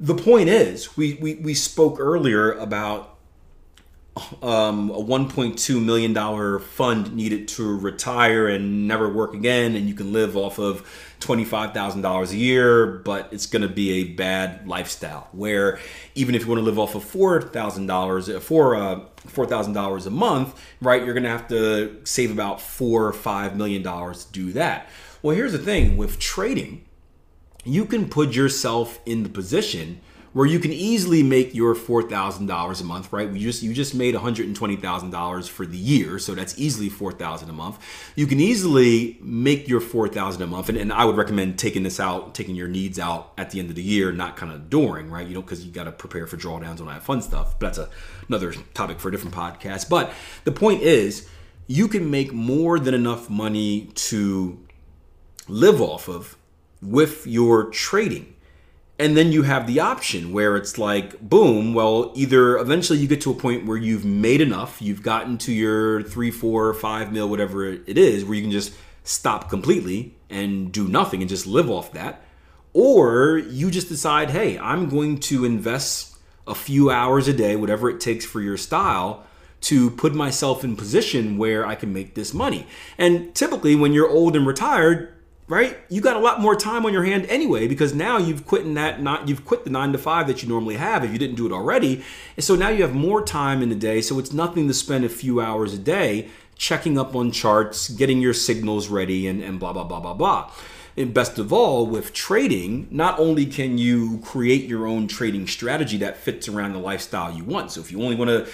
The 0.00 0.14
point 0.14 0.48
is, 0.48 0.96
we 0.96 1.14
we, 1.14 1.34
we 1.36 1.54
spoke 1.54 2.00
earlier 2.00 2.52
about 2.52 3.15
um, 4.42 4.90
a 4.90 5.02
1.2 5.02 5.84
million 5.84 6.12
dollar 6.12 6.58
fund 6.58 7.14
needed 7.14 7.48
to 7.48 7.78
retire 7.78 8.48
and 8.48 8.88
never 8.88 9.08
work 9.08 9.34
again, 9.34 9.76
and 9.76 9.88
you 9.88 9.94
can 9.94 10.12
live 10.12 10.36
off 10.36 10.58
of 10.58 10.88
$25,000 11.20 12.30
a 12.32 12.36
year, 12.36 12.86
but 12.86 13.28
it's 13.32 13.46
going 13.46 13.62
to 13.62 13.68
be 13.68 13.92
a 13.92 14.04
bad 14.04 14.66
lifestyle. 14.66 15.28
Where 15.32 15.78
even 16.14 16.34
if 16.34 16.42
you 16.42 16.48
want 16.48 16.60
to 16.60 16.64
live 16.64 16.78
off 16.78 16.94
of 16.94 17.04
$4,000 17.04 18.40
for 18.40 18.76
uh, 18.76 19.00
$4,000 19.26 20.06
a 20.06 20.10
month, 20.10 20.60
right, 20.80 21.04
you're 21.04 21.14
going 21.14 21.24
to 21.24 21.30
have 21.30 21.48
to 21.48 22.00
save 22.04 22.30
about 22.30 22.60
four 22.60 23.06
or 23.06 23.12
five 23.12 23.56
million 23.56 23.82
dollars 23.82 24.24
to 24.24 24.32
do 24.32 24.52
that. 24.52 24.88
Well, 25.22 25.36
here's 25.36 25.52
the 25.52 25.58
thing 25.58 25.96
with 25.96 26.18
trading, 26.18 26.84
you 27.64 27.84
can 27.84 28.08
put 28.08 28.34
yourself 28.34 29.00
in 29.04 29.24
the 29.24 29.28
position 29.28 30.00
where 30.32 30.46
you 30.46 30.58
can 30.58 30.72
easily 30.72 31.22
make 31.22 31.54
your 31.54 31.74
four 31.74 32.02
thousand 32.02 32.46
dollars 32.46 32.80
a 32.80 32.84
month, 32.84 33.12
right? 33.12 33.30
We 33.30 33.38
just 33.38 33.62
you 33.62 33.72
just 33.72 33.94
made 33.94 34.14
one 34.14 34.22
hundred 34.22 34.46
and 34.46 34.54
twenty 34.54 34.76
thousand 34.76 35.10
dollars 35.10 35.48
for 35.48 35.64
the 35.64 35.78
year, 35.78 36.18
so 36.18 36.34
that's 36.34 36.58
easily 36.58 36.88
four 36.88 37.12
thousand 37.12 37.48
a 37.50 37.52
month. 37.52 37.78
You 38.14 38.26
can 38.26 38.40
easily 38.40 39.18
make 39.22 39.68
your 39.68 39.80
four 39.80 40.08
thousand 40.08 40.42
a 40.42 40.46
month, 40.46 40.68
and, 40.68 40.78
and 40.78 40.92
I 40.92 41.04
would 41.04 41.16
recommend 41.16 41.58
taking 41.58 41.82
this 41.82 41.98
out, 41.98 42.34
taking 42.34 42.54
your 42.54 42.68
needs 42.68 42.98
out 42.98 43.32
at 43.38 43.50
the 43.50 43.60
end 43.60 43.70
of 43.70 43.76
the 43.76 43.82
year, 43.82 44.12
not 44.12 44.36
kind 44.36 44.52
of 44.52 44.68
during, 44.68 45.10
right? 45.10 45.26
You 45.26 45.34
know, 45.34 45.42
because 45.42 45.64
you 45.64 45.72
got 45.72 45.84
to 45.84 45.92
prepare 45.92 46.26
for 46.26 46.36
drawdowns 46.36 46.78
and 46.78 46.82
all 46.82 46.86
that 46.86 47.02
fun 47.02 47.22
stuff. 47.22 47.58
But 47.58 47.66
that's 47.66 47.78
a, 47.78 47.88
another 48.28 48.52
topic 48.74 49.00
for 49.00 49.08
a 49.08 49.12
different 49.12 49.34
podcast. 49.34 49.88
But 49.88 50.12
the 50.44 50.52
point 50.52 50.82
is, 50.82 51.28
you 51.66 51.88
can 51.88 52.10
make 52.10 52.32
more 52.32 52.78
than 52.78 52.94
enough 52.94 53.30
money 53.30 53.90
to 53.94 54.62
live 55.48 55.80
off 55.80 56.08
of 56.08 56.36
with 56.82 57.26
your 57.26 57.70
trading 57.70 58.34
and 58.98 59.16
then 59.16 59.30
you 59.30 59.42
have 59.42 59.66
the 59.66 59.80
option 59.80 60.32
where 60.32 60.56
it's 60.56 60.78
like, 60.78 61.20
boom, 61.20 61.74
well, 61.74 62.12
either 62.14 62.56
eventually 62.56 62.98
you 62.98 63.06
get 63.06 63.20
to 63.22 63.30
a 63.30 63.34
point 63.34 63.66
where 63.66 63.76
you've 63.76 64.06
made 64.06 64.40
enough, 64.40 64.80
you've 64.80 65.02
gotten 65.02 65.36
to 65.38 65.52
your 65.52 66.02
three, 66.02 66.30
four, 66.30 66.72
five 66.72 67.12
mil, 67.12 67.28
whatever 67.28 67.66
it 67.66 67.98
is, 67.98 68.24
where 68.24 68.34
you 68.34 68.42
can 68.42 68.50
just 68.50 68.74
stop 69.04 69.50
completely 69.50 70.14
and 70.30 70.72
do 70.72 70.88
nothing 70.88 71.20
and 71.20 71.28
just 71.28 71.46
live 71.46 71.70
off 71.70 71.92
that. 71.92 72.22
Or 72.72 73.38
you 73.38 73.70
just 73.70 73.88
decide, 73.88 74.30
hey, 74.30 74.58
I'm 74.58 74.88
going 74.88 75.18
to 75.20 75.44
invest 75.44 76.16
a 76.46 76.54
few 76.54 76.90
hours 76.90 77.28
a 77.28 77.32
day, 77.32 77.56
whatever 77.56 77.90
it 77.90 78.00
takes 78.00 78.24
for 78.24 78.40
your 78.40 78.56
style, 78.56 79.26
to 79.62 79.90
put 79.90 80.14
myself 80.14 80.64
in 80.64 80.76
position 80.76 81.38
where 81.38 81.66
I 81.66 81.74
can 81.74 81.92
make 81.92 82.14
this 82.14 82.32
money. 82.32 82.66
And 82.96 83.34
typically, 83.34 83.74
when 83.74 83.92
you're 83.92 84.08
old 84.08 84.36
and 84.36 84.46
retired, 84.46 85.15
right? 85.48 85.78
You 85.88 86.00
got 86.00 86.16
a 86.16 86.20
lot 86.20 86.40
more 86.40 86.56
time 86.56 86.84
on 86.86 86.92
your 86.92 87.04
hand 87.04 87.26
anyway 87.26 87.68
because 87.68 87.94
now 87.94 88.18
you've 88.18 88.46
quit 88.46 88.72
that 88.74 89.00
not 89.00 89.28
you've 89.28 89.44
quit 89.44 89.64
the 89.64 89.70
nine 89.70 89.92
to 89.92 89.98
five 89.98 90.26
that 90.26 90.42
you 90.42 90.48
normally 90.48 90.76
have 90.76 91.04
if 91.04 91.12
you 91.12 91.18
didn't 91.18 91.36
do 91.36 91.46
it 91.46 91.52
already, 91.52 92.02
and 92.36 92.44
so 92.44 92.54
now 92.54 92.68
you 92.68 92.82
have 92.82 92.94
more 92.94 93.24
time 93.24 93.62
in 93.62 93.68
the 93.68 93.74
day. 93.74 94.00
So 94.00 94.18
it's 94.18 94.32
nothing 94.32 94.68
to 94.68 94.74
spend 94.74 95.04
a 95.04 95.08
few 95.08 95.40
hours 95.40 95.72
a 95.74 95.78
day 95.78 96.28
checking 96.56 96.98
up 96.98 97.14
on 97.14 97.30
charts, 97.30 97.88
getting 97.90 98.20
your 98.20 98.34
signals 98.34 98.88
ready, 98.88 99.26
and, 99.26 99.42
and 99.42 99.60
blah 99.60 99.72
blah 99.72 99.84
blah 99.84 100.00
blah 100.00 100.14
blah. 100.14 100.50
And 100.98 101.12
best 101.12 101.38
of 101.38 101.52
all, 101.52 101.86
with 101.86 102.14
trading, 102.14 102.88
not 102.90 103.18
only 103.18 103.44
can 103.44 103.76
you 103.76 104.18
create 104.24 104.64
your 104.64 104.86
own 104.86 105.08
trading 105.08 105.46
strategy 105.46 105.98
that 105.98 106.16
fits 106.16 106.48
around 106.48 106.72
the 106.72 106.78
lifestyle 106.78 107.34
you 107.34 107.44
want. 107.44 107.70
So 107.72 107.82
if 107.82 107.92
you 107.92 108.02
only 108.02 108.16
want 108.16 108.30
to 108.30 108.48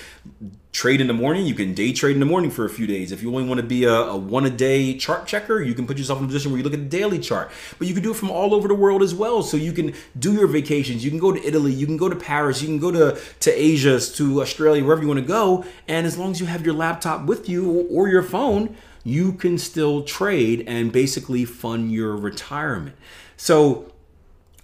trade 0.72 1.00
in 1.00 1.07
the 1.07 1.12
morning, 1.12 1.46
you 1.46 1.55
can 1.55 1.72
day 1.72 1.92
trade 1.92 2.14
in 2.14 2.20
the 2.20 2.26
morning 2.26 2.50
for 2.50 2.64
a 2.64 2.68
few 2.68 2.87
days. 2.87 3.12
If 3.12 3.22
you 3.22 3.28
only 3.28 3.46
want 3.46 3.61
to 3.61 3.66
be 3.66 3.85
a, 3.85 3.92
a, 3.92 4.16
one 4.16 4.44
a 4.44 4.50
day 4.50 4.96
chart 4.96 5.26
checker, 5.26 5.62
you 5.62 5.72
can 5.72 5.87
put 5.87 5.98
yourself 5.98 6.18
in 6.18 6.24
a 6.24 6.26
position 6.26 6.50
where 6.50 6.59
you 6.59 6.64
look 6.64 6.74
at 6.74 6.81
the 6.81 6.98
daily 6.98 7.20
chart. 7.20 7.52
But 7.78 7.87
you 7.87 7.94
can 7.94 8.02
do 8.02 8.11
it 8.11 8.16
from 8.16 8.31
all 8.31 8.55
over 8.55 8.66
the 8.66 8.74
world 8.74 9.02
as 9.02 9.14
well. 9.14 9.44
So 9.44 9.57
you 9.57 9.72
can 9.72 9.94
do 10.18 10.33
your 10.33 10.48
vacations. 10.48 11.05
You 11.05 11.11
can 11.11 11.20
go 11.20 11.31
to 11.31 11.46
Italy. 11.46 11.72
You 11.72 11.87
can 11.87 11.96
go 11.96 12.09
to 12.09 12.16
Paris. 12.16 12.61
You 12.61 12.66
can 12.66 12.78
go 12.78 12.90
to, 12.90 13.20
to 13.40 13.50
Asia, 13.52 14.00
to 14.00 14.42
Australia, 14.42 14.83
wherever 14.83 15.02
you 15.02 15.09
want 15.09 15.20
to 15.20 15.26
go. 15.26 15.64
And 15.87 16.07
as 16.09 16.18
long 16.18 16.33
as 16.33 16.40
you 16.40 16.46
have 16.46 16.64
your 16.64 16.74
laptop 16.74 17.26
with 17.26 17.48
you 17.48 17.87
or 17.88 18.09
your 18.09 18.24
phone, 18.24 18.74
you 19.05 19.33
can 19.33 19.59
still 19.59 20.03
trade 20.03 20.65
and 20.67 20.93
basically 20.93 21.45
fund 21.45 21.93
your 21.93 22.17
retirement. 22.17 22.97
So 23.37 23.93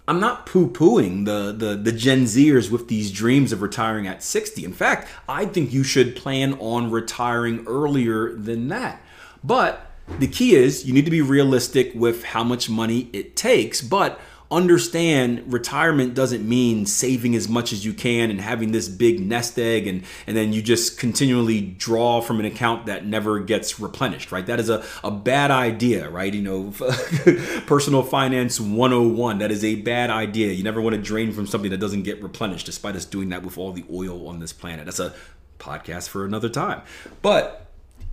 I'm 0.07 0.21
not 0.21 0.47
poo-pooing 0.47 1.27
the, 1.27 1.53
the 1.53 1.77
the 1.77 1.93
Gen 1.93 2.25
Zers 2.25 2.71
with 2.71 2.89
these 2.89 3.11
dreams 3.11 3.53
of 3.53 3.61
retiring 3.61 4.07
at 4.07 4.23
60. 4.23 4.65
In 4.65 4.73
fact, 4.73 5.09
I 5.29 5.45
think 5.45 5.73
you 5.73 5.85
should 5.85 6.17
plan 6.17 6.55
on 6.55 6.91
retiring 6.91 7.65
earlier 7.67 8.33
than 8.35 8.69
that. 8.69 9.03
But 9.45 9.91
the 10.19 10.27
key 10.27 10.55
is 10.55 10.87
you 10.87 10.95
need 10.95 11.05
to 11.05 11.11
be 11.11 11.21
realistic 11.21 11.93
with 11.95 12.25
how 12.25 12.43
much 12.43 12.71
money 12.71 13.11
it 13.13 13.37
takes, 13.37 13.83
but 13.83 14.19
understand 14.51 15.53
retirement 15.53 16.15
doesn't 16.15 16.47
mean 16.49 16.87
saving 16.87 17.35
as 17.35 17.49
much 17.49 17.73
as 17.73 17.85
you 17.85 17.93
can 17.93 18.31
and 18.31 18.41
having 18.41 18.73
this 18.73 18.89
big 18.89 19.21
nest 19.21 19.59
egg 19.59 19.87
and 19.87 20.03
and 20.27 20.35
then 20.37 20.55
you 20.55 20.63
just 20.63 20.99
continually 20.99 21.61
draw 21.61 22.21
from 22.23 22.41
an 22.41 22.47
account 22.47 22.87
that 22.87 23.05
never 23.05 23.41
gets 23.41 23.79
replenished 23.79 24.33
right? 24.33 24.47
That 24.47 24.59
is 24.59 24.71
a, 24.71 24.85
a 25.05 25.11
bad 25.11 25.51
idea 25.51 26.09
right? 26.09 26.33
You 26.33 26.43
know 26.43 26.71
personal 27.67 28.03
finance 28.03 28.59
101 28.59 29.39
that 29.39 29.51
is 29.51 29.63
a 29.63 29.77
bad 29.77 30.09
idea. 30.09 30.53
You 30.53 30.65
never 30.65 30.81
want 30.81 30.97
to 30.97 31.03
drain 31.03 31.33
from 31.33 31.47
something 31.47 31.71
that 31.71 31.79
doesn't 31.79 32.05
get 32.05 32.23
replenished 32.23 32.65
despite 32.65 32.97
us 32.97 33.05
doing 33.05 33.29
that 33.29 33.43
with 33.43 33.59
all 33.59 33.73
the 33.73 33.85
oil 33.93 34.29
on 34.29 34.41
this 34.41 34.55
planet. 34.55 34.87
That's 34.87 35.01
a 35.01 35.15
podcast 35.59 36.09
for 36.09 36.25
another 36.25 36.49
time. 36.49 36.83
But 37.21 37.68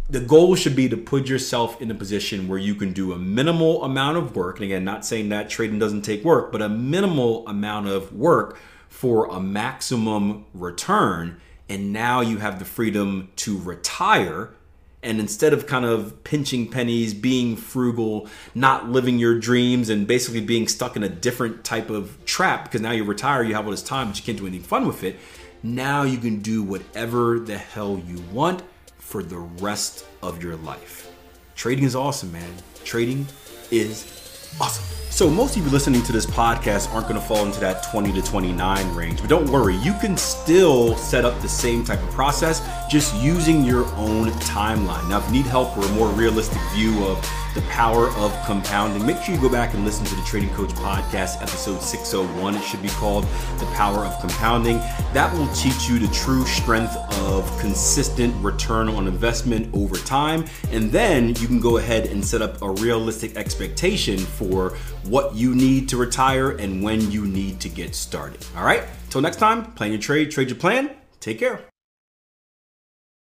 the 0.07 0.19
goal 0.19 0.55
should 0.55 0.75
be 0.75 0.87
to 0.87 0.97
put 0.97 1.27
yourself 1.27 1.81
in 1.81 1.89
a 1.89 1.95
position 1.95 2.47
where 2.47 2.59
you 2.59 2.75
can 2.75 2.93
do 2.93 3.11
a 3.11 3.17
minimal 3.17 3.83
amount 3.83 4.17
of 4.17 4.35
work. 4.35 4.57
And 4.57 4.65
again, 4.65 4.83
not 4.83 5.03
saying 5.03 5.29
that 5.29 5.49
trading 5.49 5.79
doesn't 5.79 6.03
take 6.03 6.23
work, 6.23 6.51
but 6.51 6.61
a 6.61 6.69
minimal 6.69 7.47
amount 7.47 7.87
of 7.87 8.13
work 8.13 8.59
for 8.87 9.25
a 9.25 9.39
maximum 9.39 10.45
return. 10.53 11.41
And 11.67 11.91
now 11.91 12.21
you 12.21 12.37
have 12.37 12.59
the 12.59 12.65
freedom 12.65 13.31
to 13.37 13.57
retire. 13.57 14.51
And 15.01 15.19
instead 15.19 15.53
of 15.53 15.65
kind 15.65 15.85
of 15.85 16.23
pinching 16.23 16.69
pennies, 16.69 17.15
being 17.15 17.55
frugal, 17.55 18.27
not 18.53 18.89
living 18.89 19.17
your 19.17 19.39
dreams, 19.39 19.89
and 19.89 20.05
basically 20.05 20.41
being 20.41 20.67
stuck 20.67 20.95
in 20.95 21.01
a 21.01 21.09
different 21.09 21.63
type 21.63 21.89
of 21.89 22.23
trap 22.25 22.65
because 22.65 22.81
now 22.81 22.91
you 22.91 23.03
retire, 23.03 23.43
you 23.43 23.55
have 23.55 23.65
all 23.65 23.71
this 23.71 23.83
time, 23.83 24.09
but 24.09 24.17
you 24.17 24.23
can't 24.23 24.37
do 24.37 24.45
anything 24.45 24.67
fun 24.67 24.85
with 24.85 25.03
it. 25.03 25.17
Now 25.63 26.03
you 26.03 26.19
can 26.19 26.41
do 26.41 26.61
whatever 26.61 27.39
the 27.39 27.57
hell 27.57 27.99
you 28.07 28.19
want 28.31 28.61
for 29.05 29.21
the 29.21 29.37
rest 29.37 30.03
of 30.23 30.43
your 30.43 30.55
life. 30.57 31.11
Trading 31.55 31.83
is 31.83 31.95
awesome, 31.95 32.31
man. 32.31 32.49
Trading 32.83 33.27
is 33.69 34.03
awesome. 34.59 34.83
So, 35.11 35.29
most 35.29 35.55
of 35.55 35.63
you 35.63 35.69
listening 35.69 36.01
to 36.03 36.11
this 36.11 36.25
podcast 36.25 36.91
aren't 36.91 37.07
going 37.07 37.21
to 37.21 37.25
fall 37.25 37.45
into 37.45 37.59
that 37.59 37.83
20 37.91 38.11
to 38.13 38.21
29 38.23 38.95
range, 38.95 39.21
but 39.21 39.29
don't 39.29 39.47
worry, 39.49 39.75
you 39.75 39.93
can 40.01 40.17
still 40.17 40.97
set 40.97 41.23
up 41.23 41.39
the 41.41 41.47
same 41.47 41.83
type 41.85 42.01
of 42.01 42.09
process 42.09 42.67
just 42.89 43.15
using 43.21 43.63
your 43.63 43.85
own 43.93 44.29
timeline. 44.41 45.07
Now, 45.07 45.19
if 45.19 45.27
you 45.27 45.33
need 45.33 45.45
help 45.45 45.77
or 45.77 45.85
a 45.85 45.89
more 45.89 46.07
realistic 46.09 46.59
view 46.73 47.05
of 47.05 47.23
The 47.55 47.61
Power 47.61 48.09
of 48.17 48.33
Compounding. 48.45 49.05
Make 49.05 49.21
sure 49.21 49.33
you 49.33 49.39
go 49.39 49.49
back 49.49 49.73
and 49.73 49.85
listen 49.85 50.05
to 50.05 50.15
the 50.15 50.21
Trading 50.23 50.49
Coach 50.49 50.71
Podcast, 50.71 51.41
episode 51.41 51.81
601. 51.81 52.55
It 52.55 52.61
should 52.61 52.81
be 52.81 52.89
called 52.89 53.23
The 53.59 53.65
Power 53.73 54.05
of 54.05 54.19
Compounding. 54.19 54.77
That 55.13 55.33
will 55.33 55.47
teach 55.53 55.87
you 55.87 55.97
the 55.97 56.13
true 56.13 56.45
strength 56.45 56.93
of 57.21 57.59
consistent 57.59 58.35
return 58.43 58.89
on 58.89 59.07
investment 59.07 59.73
over 59.73 59.95
time. 59.95 60.43
And 60.71 60.91
then 60.91 61.29
you 61.29 61.47
can 61.47 61.61
go 61.61 61.77
ahead 61.77 62.07
and 62.07 62.23
set 62.23 62.41
up 62.41 62.61
a 62.61 62.69
realistic 62.71 63.37
expectation 63.37 64.17
for 64.17 64.71
what 65.05 65.33
you 65.33 65.55
need 65.55 65.87
to 65.89 65.97
retire 65.97 66.51
and 66.51 66.83
when 66.83 67.09
you 67.09 67.25
need 67.25 67.61
to 67.61 67.69
get 67.69 67.95
started. 67.95 68.45
All 68.57 68.65
right, 68.65 68.83
until 69.05 69.21
next 69.21 69.37
time, 69.37 69.71
plan 69.73 69.91
your 69.91 70.01
trade, 70.01 70.29
trade 70.29 70.49
your 70.49 70.59
plan. 70.59 70.91
Take 71.21 71.39
care. 71.39 71.61